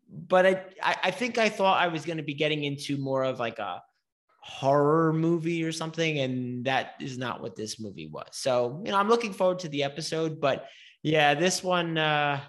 But 0.10 0.46
I, 0.46 0.64
I 1.04 1.12
think 1.12 1.38
I 1.38 1.50
thought 1.50 1.82
I 1.82 1.90
was 1.90 2.06
going 2.06 2.18
to 2.18 2.24
be 2.24 2.34
getting 2.34 2.64
into 2.64 2.96
more 2.96 3.26
of 3.26 3.42
like 3.42 3.60
a 3.60 3.82
horror 4.40 5.12
movie 5.12 5.66
or 5.66 5.74
something. 5.74 6.20
And 6.20 6.64
that 6.64 6.94
is 7.02 7.18
not 7.18 7.42
what 7.42 7.58
this 7.58 7.78
movie 7.78 8.08
was. 8.08 8.30
So, 8.32 8.82
you 8.86 8.92
know, 8.92 8.98
I'm 8.98 9.10
looking 9.10 9.34
forward 9.34 9.60
to 9.60 9.68
the 9.68 9.84
episode, 9.84 10.40
but 10.40 10.66
yeah, 11.02 11.34
this 11.34 11.62
one, 11.62 11.98
uh, 11.98 12.40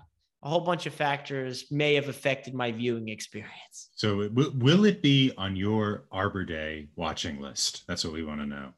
a 0.45 0.49
whole 0.49 0.61
bunch 0.61 0.85
of 0.85 0.95
factors 0.95 1.65
may 1.71 1.95
have 1.95 2.09
affected 2.09 2.55
my 2.55 2.71
viewing 2.71 3.09
experience. 3.09 3.89
So, 3.95 4.29
w- 4.29 4.53
will 4.57 4.85
it 4.85 5.01
be 5.01 5.33
on 5.39 5.57
your 5.57 6.05
Arbor 6.13 6.45
Day 6.45 6.89
watching 6.97 7.41
list? 7.41 7.85
That's 7.89 8.05
what 8.05 8.13
we 8.13 8.23
want 8.23 8.41
to 8.41 8.47
know. 8.47 8.69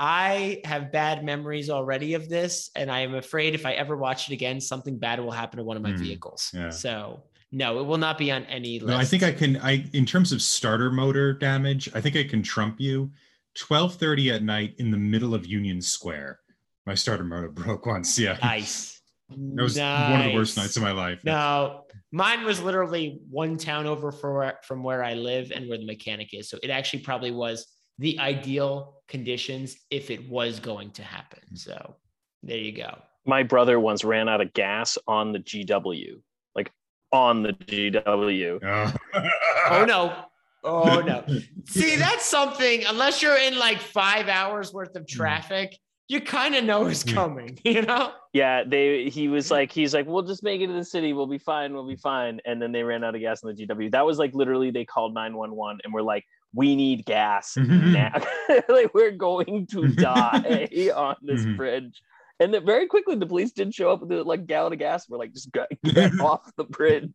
I 0.00 0.60
have 0.64 0.92
bad 0.92 1.24
memories 1.24 1.70
already 1.70 2.14
of 2.14 2.28
this, 2.28 2.70
and 2.74 2.90
I 2.90 3.00
am 3.00 3.14
afraid 3.14 3.54
if 3.54 3.66
I 3.66 3.72
ever 3.72 3.96
watch 3.96 4.28
it 4.28 4.32
again, 4.32 4.60
something 4.60 4.98
bad 4.98 5.20
will 5.20 5.30
happen 5.30 5.58
to 5.58 5.64
one 5.64 5.76
of 5.76 5.82
my 5.82 5.92
mm, 5.92 5.98
vehicles. 5.98 6.50
Yeah. 6.52 6.70
So, 6.70 7.22
no, 7.52 7.78
it 7.78 7.84
will 7.84 7.98
not 7.98 8.18
be 8.18 8.30
on 8.30 8.44
any 8.44 8.80
list. 8.80 8.90
No, 8.90 8.96
I 8.96 9.04
think 9.04 9.22
I 9.22 9.32
can. 9.32 9.58
I, 9.58 9.84
in 9.92 10.06
terms 10.06 10.32
of 10.32 10.42
starter 10.42 10.90
motor 10.90 11.32
damage, 11.32 11.88
I 11.94 12.00
think 12.00 12.16
I 12.16 12.24
can 12.24 12.42
trump 12.42 12.80
you. 12.80 13.12
Twelve 13.54 13.94
thirty 13.94 14.30
at 14.30 14.42
night 14.42 14.74
in 14.78 14.90
the 14.90 14.98
middle 14.98 15.34
of 15.34 15.46
Union 15.46 15.80
Square, 15.80 16.40
my 16.84 16.94
starter 16.94 17.24
motor 17.24 17.48
broke 17.48 17.86
once. 17.86 18.18
Yeah, 18.18 18.38
nice. 18.42 18.97
That 19.30 19.62
was 19.62 19.76
nice. 19.76 20.10
one 20.10 20.20
of 20.20 20.26
the 20.26 20.34
worst 20.34 20.56
nights 20.56 20.76
of 20.76 20.82
my 20.82 20.92
life. 20.92 21.22
No, 21.24 21.84
mine 22.12 22.44
was 22.44 22.62
literally 22.62 23.20
one 23.28 23.58
town 23.58 23.86
over 23.86 24.10
for, 24.10 24.54
from 24.64 24.82
where 24.82 25.04
I 25.04 25.14
live 25.14 25.52
and 25.52 25.68
where 25.68 25.78
the 25.78 25.84
mechanic 25.84 26.32
is. 26.32 26.48
So 26.48 26.58
it 26.62 26.70
actually 26.70 27.00
probably 27.00 27.30
was 27.30 27.66
the 27.98 28.18
ideal 28.18 29.02
conditions 29.08 29.76
if 29.90 30.10
it 30.10 30.28
was 30.28 30.60
going 30.60 30.92
to 30.92 31.02
happen. 31.02 31.40
Hmm. 31.50 31.56
So 31.56 31.96
there 32.42 32.58
you 32.58 32.72
go. 32.72 32.98
My 33.26 33.42
brother 33.42 33.78
once 33.78 34.04
ran 34.04 34.28
out 34.28 34.40
of 34.40 34.54
gas 34.54 34.96
on 35.06 35.32
the 35.32 35.40
GW, 35.40 36.20
like 36.54 36.72
on 37.12 37.42
the 37.42 37.52
GW. 37.52 38.60
Oh, 38.64 38.92
Oh 39.70 39.84
no. 39.84 40.24
Oh 40.64 41.00
no. 41.00 41.24
See, 41.66 41.96
that's 41.96 42.24
something, 42.24 42.84
unless 42.86 43.20
you're 43.20 43.36
in 43.36 43.58
like 43.58 43.78
five 43.78 44.28
hours 44.28 44.72
worth 44.72 44.96
of 44.96 45.02
hmm. 45.02 45.16
traffic, 45.16 45.78
you 46.08 46.20
kind 46.20 46.54
of 46.54 46.64
know 46.64 46.86
is 46.86 47.04
coming, 47.04 47.58
you 47.64 47.82
know? 47.82 48.12
Yeah, 48.32 48.64
they. 48.64 49.08
He 49.08 49.28
was 49.28 49.50
like, 49.50 49.70
he's 49.72 49.92
like, 49.94 50.06
we'll 50.06 50.22
just 50.22 50.42
make 50.42 50.60
it 50.60 50.66
to 50.68 50.72
the 50.72 50.84
city. 50.84 51.12
We'll 51.12 51.26
be 51.26 51.38
fine. 51.38 51.72
We'll 51.74 51.86
be 51.86 51.96
fine. 51.96 52.40
And 52.44 52.60
then 52.60 52.72
they 52.72 52.82
ran 52.82 53.04
out 53.04 53.14
of 53.14 53.20
gas 53.20 53.42
in 53.42 53.54
the 53.54 53.66
GW. 53.66 53.90
That 53.90 54.04
was 54.06 54.18
like 54.18 54.34
literally 54.34 54.70
they 54.70 54.84
called 54.84 55.14
nine 55.14 55.36
one 55.36 55.54
one 55.54 55.78
and 55.84 55.92
we're 55.92 56.02
like, 56.02 56.24
we 56.54 56.74
need 56.76 57.04
gas 57.04 57.56
now. 57.58 58.12
like 58.68 58.92
we're 58.94 59.10
going 59.12 59.66
to 59.68 59.88
die 59.88 60.68
on 60.94 61.16
this 61.22 61.42
Mhm. 61.42 61.56
bridge. 61.56 62.02
And 62.40 62.54
then 62.54 62.64
very 62.64 62.86
quickly 62.86 63.16
the 63.16 63.26
police 63.26 63.50
did 63.50 63.74
show 63.74 63.90
up 63.90 64.00
with 64.00 64.12
a 64.12 64.22
like 64.22 64.46
gallon 64.46 64.72
of 64.72 64.78
gas. 64.78 65.08
We're 65.08 65.18
like, 65.18 65.32
just 65.32 65.50
get, 65.52 65.68
get 65.82 66.20
off 66.20 66.50
the 66.56 66.64
bridge. 66.64 67.10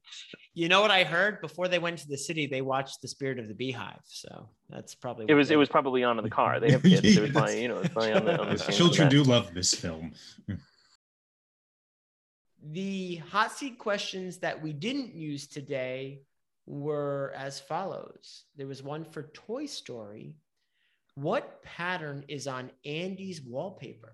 You 0.55 0.69
know 0.69 0.81
what 0.81 0.91
I 0.91 1.03
heard? 1.03 1.41
Before 1.41 1.67
they 1.67 1.79
went 1.79 1.97
to 1.99 2.07
the 2.07 2.17
city, 2.17 2.45
they 2.45 2.61
watched 2.61 3.01
The 3.01 3.07
Spirit 3.07 3.39
of 3.39 3.47
the 3.47 3.55
Beehive. 3.55 4.01
So 4.05 4.49
that's 4.69 4.93
probably 4.93 5.25
It 5.27 5.33
was 5.33 5.47
they- 5.47 5.55
it 5.55 5.57
was 5.57 5.67
probably 5.69 6.03
on 6.03 6.17
in 6.19 6.23
the 6.23 6.29
car. 6.29 6.59
They 6.59 6.71
have 6.75 6.83
kids. 6.83 7.03
It 7.03 7.21
was 7.21 7.29
Yes. 7.29 7.31
probably 7.31 7.61
you 7.63 7.67
know 7.69 7.79
it's 7.79 7.93
probably 7.93 8.13
on 8.13 8.25
the, 8.25 8.39
on 8.39 8.49
the 8.49 8.63
Yes, 8.63 8.77
children 8.77 9.09
do 9.09 9.23
love 9.23 9.53
this 9.53 9.73
film. 9.73 10.13
The 12.71 13.17
hot 13.17 13.51
seat 13.51 13.77
questions 13.77 14.37
that 14.37 14.61
we 14.61 14.71
didn't 14.71 15.13
use 15.15 15.47
today 15.47 16.21
were 16.65 17.33
as 17.35 17.59
follows. 17.59 18.45
There 18.55 18.67
was 18.67 18.81
one 18.81 19.03
for 19.03 19.23
Toy 19.33 19.65
Story. 19.65 20.35
What 21.15 21.61
pattern 21.61 22.23
is 22.29 22.47
on 22.47 22.71
Andy's 22.85 23.41
wallpaper? 23.41 24.13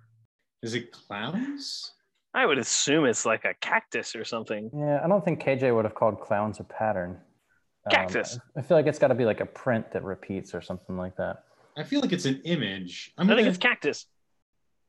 Is 0.63 0.73
it 0.73 0.91
clowns? 0.91 1.93
I 2.33 2.45
would 2.45 2.57
assume 2.59 3.05
it's 3.05 3.25
like 3.25 3.43
a 3.45 3.53
cactus 3.59 4.15
or 4.15 4.23
something. 4.23 4.69
Yeah, 4.75 5.01
I 5.03 5.07
don't 5.07 5.23
think 5.25 5.41
KJ 5.43 5.73
would 5.75 5.85
have 5.85 5.95
called 5.95 6.19
clowns 6.21 6.59
a 6.59 6.63
pattern. 6.63 7.11
Um, 7.85 7.91
Cactus. 7.91 8.37
I 8.55 8.61
feel 8.61 8.77
like 8.77 8.85
it's 8.87 8.99
got 8.99 9.07
to 9.07 9.15
be 9.15 9.25
like 9.25 9.39
a 9.39 9.45
print 9.45 9.91
that 9.93 10.03
repeats 10.03 10.53
or 10.53 10.61
something 10.61 10.97
like 10.97 11.15
that. 11.17 11.43
I 11.77 11.83
feel 11.83 12.01
like 12.01 12.11
it's 12.11 12.25
an 12.25 12.41
image. 12.43 13.13
I'm 13.17 13.25
I 13.25 13.29
think 13.29 13.39
gonna- 13.39 13.49
it's 13.49 13.57
cactus. 13.57 14.05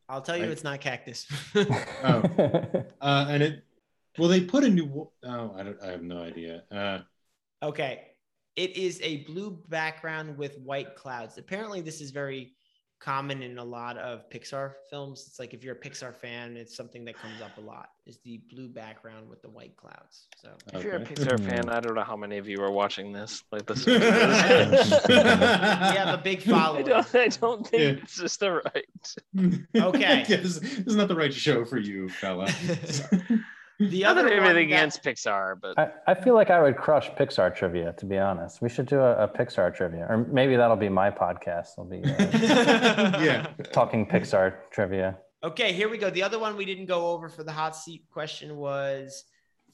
I'll 0.08 0.20
tell 0.22 0.36
you, 0.36 0.42
Right. 0.42 0.50
it's 0.52 0.64
not 0.64 0.80
cactus. 0.80 1.26
Oh. 1.54 2.22
uh, 3.00 3.26
and 3.28 3.42
it. 3.42 3.64
Well, 4.18 4.28
they 4.28 4.40
put 4.40 4.64
a 4.64 4.68
new. 4.68 5.08
Oh, 5.24 5.54
I 5.56 5.62
don't. 5.62 5.80
I 5.82 5.86
have 5.92 6.02
no 6.02 6.20
idea. 6.20 6.64
Uh, 6.70 6.98
Okay. 7.62 8.06
It 8.56 8.76
is 8.76 9.00
a 9.02 9.18
blue 9.24 9.62
background 9.68 10.36
with 10.36 10.58
white 10.58 10.96
clouds. 10.96 11.38
Apparently, 11.38 11.80
this 11.80 12.00
is 12.00 12.10
very 12.10 12.54
common 13.00 13.42
in 13.42 13.56
a 13.58 13.64
lot 13.64 13.96
of 13.96 14.28
Pixar 14.28 14.72
films. 14.90 15.24
It's 15.26 15.38
like 15.38 15.54
if 15.54 15.64
you're 15.64 15.74
a 15.74 15.78
Pixar 15.78 16.14
fan, 16.14 16.54
it's 16.56 16.76
something 16.76 17.02
that 17.06 17.16
comes 17.16 17.40
up 17.40 17.56
a 17.56 17.60
lot. 17.62 17.88
Is 18.06 18.18
the 18.24 18.38
blue 18.52 18.68
background 18.68 19.28
with 19.30 19.40
the 19.40 19.48
white 19.48 19.74
clouds. 19.76 20.26
So 20.36 20.50
If 20.74 20.84
you're 20.84 20.96
a 20.96 21.00
Okay. 21.00 21.14
Pixar 21.14 21.38
Hmm. 21.40 21.48
fan, 21.48 21.68
I 21.70 21.80
don't 21.80 21.94
know 21.94 22.04
how 22.04 22.16
many 22.16 22.36
of 22.38 22.46
you 22.46 22.60
are 22.62 22.70
watching 22.70 23.10
this. 23.12 23.42
Like 23.50 23.64
this. 23.66 23.86
we 23.86 23.94
have 23.94 24.02
a 26.14 26.20
big 26.22 26.40
I 26.46 26.50
following. 26.50 26.84
don't. 26.86 27.14
I 27.14 27.28
don't 27.28 27.66
think 27.66 27.82
Yeah. 27.82 28.02
it's 28.02 28.16
just 28.16 28.40
the 28.40 28.52
right. 28.52 29.16
Okay. 29.74 30.24
this, 30.28 30.58
this 30.58 30.78
is 30.86 30.96
not 30.96 31.08
the 31.08 31.16
right 31.16 31.32
show 31.32 31.64
for 31.64 31.78
you, 31.78 32.08
fella. 32.10 32.48
The 33.80 34.02
Not 34.02 34.10
other 34.18 34.22
that 34.24 34.32
I 34.32 34.34
have 34.34 34.44
anything 34.44 34.68
that- 34.68 34.76
against 34.76 35.02
Pixar, 35.02 35.58
but 35.58 35.78
I, 35.78 35.90
I 36.08 36.14
feel 36.14 36.34
like 36.34 36.50
I 36.50 36.60
would 36.60 36.76
crush 36.76 37.10
Pixar 37.12 37.56
trivia, 37.56 37.94
to 37.94 38.04
be 38.04 38.18
honest. 38.18 38.60
We 38.60 38.68
should 38.68 38.84
do 38.84 39.00
a, 39.00 39.24
a 39.24 39.28
Pixar 39.28 39.74
trivia, 39.74 40.06
or 40.06 40.26
maybe 40.30 40.54
that'll 40.54 40.76
be 40.76 40.90
my 40.90 41.10
podcast. 41.10 41.68
It'll 41.78 41.86
be 41.86 42.02
uh, 42.04 43.20
yeah. 43.22 43.46
talking 43.72 44.06
Pixar 44.06 44.54
trivia. 44.70 45.16
Okay, 45.42 45.72
here 45.72 45.88
we 45.88 45.96
go. 45.96 46.10
The 46.10 46.22
other 46.22 46.38
one 46.38 46.58
we 46.58 46.66
didn't 46.66 46.84
go 46.86 47.08
over 47.12 47.30
for 47.30 47.42
the 47.42 47.52
hot 47.52 47.74
seat 47.74 48.04
question 48.12 48.56
was 48.58 49.24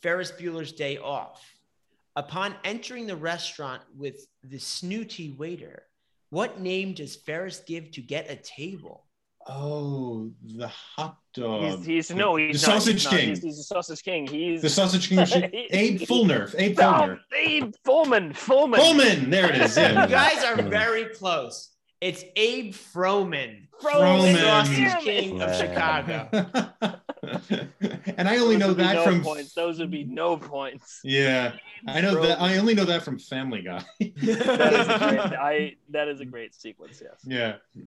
Ferris 0.03 0.31
Bueller's 0.31 0.71
Day 0.71 0.99
Off. 0.99 1.45
Upon 2.15 2.55
entering 2.63 3.09
the 3.09 3.17
restaurant 3.17 3.83
with 3.99 4.25
the 4.45 4.59
snooty 4.59 5.33
waiter, 5.33 5.83
what 6.31 6.61
name 6.61 6.95
does 6.95 7.17
Ferris 7.17 7.59
give 7.67 7.91
to 7.91 8.01
get 8.03 8.31
a 8.31 8.37
table? 8.37 9.06
Oh, 9.49 10.31
the 10.45 10.67
hot 10.69 11.19
dog. 11.33 11.85
he's, 11.85 12.09
he's 12.09 12.11
no, 12.17 12.35
he's 12.37 12.61
the 12.63 12.69
not, 12.69 12.83
sausage 12.83 12.95
he's 12.95 13.05
not. 13.05 13.15
king. 13.21 13.29
He's, 13.29 13.43
he's 13.43 13.59
a 13.59 13.63
sausage 13.63 14.03
king. 14.03 14.27
He's 14.27 14.63
the 14.63 14.69
sausage 14.69 15.09
king. 15.09 15.25
should- 15.25 15.51
Abe 15.71 16.01
Fullner. 16.01 16.53
Abe 16.59 16.77
No, 16.79 16.85
Fullner. 16.85 17.21
Abe 17.35 17.75
Fullman. 17.87 18.33
Fullman. 18.35 18.75
Fullman. 18.79 19.31
There 19.31 19.49
it 19.53 19.61
is. 19.61 19.77
You 19.77 19.83
guys 19.85 20.43
are 20.45 20.61
very 20.63 21.05
close. 21.07 21.71
It's 22.01 22.25
Abe 22.37 22.75
Froman, 22.75 23.69
Froman. 23.83 24.35
the 24.35 24.39
sausage 24.41 25.05
king 25.05 25.41
of 25.41 25.55
Chicago. 25.57 26.29
and 28.19 28.29
I 28.29 28.37
only 28.37 28.57
Those 28.57 28.61
know 28.61 28.75
that 28.75 28.95
no 28.97 29.05
from. 29.05 29.23
points. 29.23 29.55
Those 29.55 29.79
would 29.79 29.91
be 29.91 30.05
no 30.05 30.37
points. 30.37 31.01
Yeah, 31.03 31.53
I 31.89 32.03
know 32.03 32.21
that. 32.21 32.39
I 32.41 32.59
only 32.59 32.75
know 32.75 32.85
that 32.85 33.03
from 33.03 33.19
Family 33.19 33.63
Guy. 33.63 33.83
That 34.01 34.73
is 34.75 34.89
a 34.89 34.99
great. 34.99 35.21
I. 35.41 35.77
That 35.91 36.09
is 36.09 36.21
a 36.21 36.27
great 36.27 36.55
sequence. 36.55 37.01
Yes. 37.03 37.21
yeah. 37.25 37.85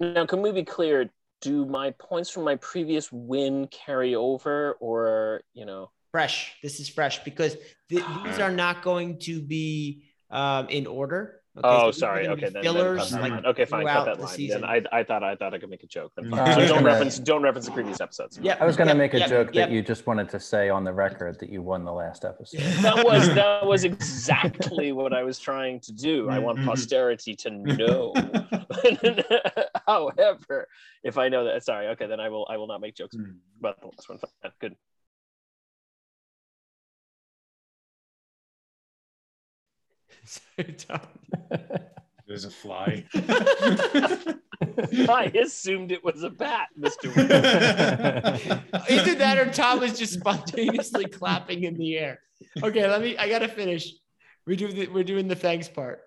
Now, 0.00 0.26
can 0.26 0.42
we 0.42 0.52
be 0.52 0.64
clear? 0.64 1.10
Do 1.40 1.66
my 1.66 1.90
points 1.92 2.30
from 2.30 2.44
my 2.44 2.56
previous 2.56 3.12
win 3.12 3.68
carry 3.68 4.14
over, 4.14 4.72
or 4.80 5.42
you 5.52 5.66
know? 5.66 5.90
fresh. 6.14 6.54
This 6.62 6.78
is 6.78 6.88
fresh 6.88 7.24
because 7.24 7.56
th- 7.90 8.04
these 8.22 8.38
are 8.38 8.52
not 8.52 8.82
going 8.82 9.18
to 9.22 9.42
be 9.42 10.04
um, 10.30 10.68
in 10.68 10.86
order. 10.86 11.40
Okay, 11.56 11.68
oh, 11.68 11.86
these 11.86 11.96
are 11.96 11.98
sorry. 12.00 12.26
Okay, 12.26 12.44
then, 12.46 12.52
then 12.54 12.62
fillers. 12.64 13.10
cut 13.10 13.10
that 13.10 13.30
like. 13.30 13.44
Okay, 13.44 13.64
fine. 13.64 13.86
Cut 13.86 14.04
that 14.06 14.20
line. 14.20 14.34
season. 14.34 14.62
Then 14.62 14.70
I, 14.92 14.98
I 14.98 15.04
thought 15.04 15.22
I 15.22 15.36
thought 15.36 15.54
I 15.54 15.58
could 15.58 15.70
make 15.70 15.84
a 15.84 15.86
joke. 15.86 16.10
Then 16.16 16.28
fine. 16.28 16.52
So 16.52 16.66
don't 16.66 16.82
was 16.82 16.84
reference 16.84 17.18
don't 17.20 17.42
reference 17.42 17.66
the 17.66 17.72
previous 17.72 18.00
episodes. 18.00 18.40
Yeah, 18.42 18.56
I 18.58 18.66
was 18.66 18.76
going 18.76 18.88
to 18.88 18.94
yep, 18.94 18.98
make 18.98 19.14
a 19.14 19.18
yep, 19.20 19.28
joke 19.28 19.54
yep. 19.54 19.68
that 19.68 19.72
you 19.72 19.80
just 19.80 20.04
wanted 20.08 20.28
to 20.30 20.40
say 20.40 20.68
on 20.68 20.82
the 20.82 20.92
record 20.92 21.38
that 21.38 21.50
you 21.50 21.62
won 21.62 21.84
the 21.84 21.92
last 21.92 22.24
episode. 22.24 22.60
That 22.82 23.04
was 23.04 23.28
that 23.34 23.64
was 23.64 23.84
exactly 23.84 24.90
what 24.90 25.12
I 25.12 25.22
was 25.22 25.38
trying 25.38 25.78
to 25.80 25.92
do. 25.92 26.28
I 26.28 26.40
want 26.40 26.58
Mhm. 26.58 26.64
posterity 26.66 27.36
to 27.36 27.50
know. 27.50 28.12
However, 29.86 30.66
if 31.04 31.18
I 31.18 31.28
know 31.28 31.44
that, 31.44 31.62
sorry, 31.64 31.86
okay, 31.88 32.06
then 32.06 32.18
I 32.18 32.30
will 32.30 32.46
I 32.50 32.56
will 32.56 32.66
not 32.66 32.80
make 32.80 32.96
jokes 32.96 33.16
about 33.60 33.80
the 33.80 33.86
last 33.86 34.08
one. 34.08 34.18
Fine, 34.18 34.52
Good. 34.60 34.76
Sorry, 40.24 40.74
Tom. 40.74 41.00
There's 42.26 42.44
a 42.44 42.50
fly. 42.50 43.04
I 45.08 45.30
assumed 45.42 45.92
it 45.92 46.02
was 46.02 46.22
a 46.22 46.30
bat, 46.30 46.68
Mister. 46.76 47.10
Either 47.10 47.26
that 49.16 49.38
or 49.38 49.52
Tom 49.52 49.80
was 49.80 49.98
just 49.98 50.14
spontaneously 50.14 51.06
clapping 51.06 51.64
in 51.64 51.76
the 51.76 51.98
air. 51.98 52.20
Okay, 52.62 52.88
let 52.88 53.02
me. 53.02 53.18
I 53.18 53.28
gotta 53.28 53.48
finish. 53.48 53.92
We 54.46 54.56
do. 54.56 54.72
The, 54.72 54.88
we're 54.88 55.04
doing 55.04 55.28
the 55.28 55.36
thanks 55.36 55.68
part. 55.68 56.00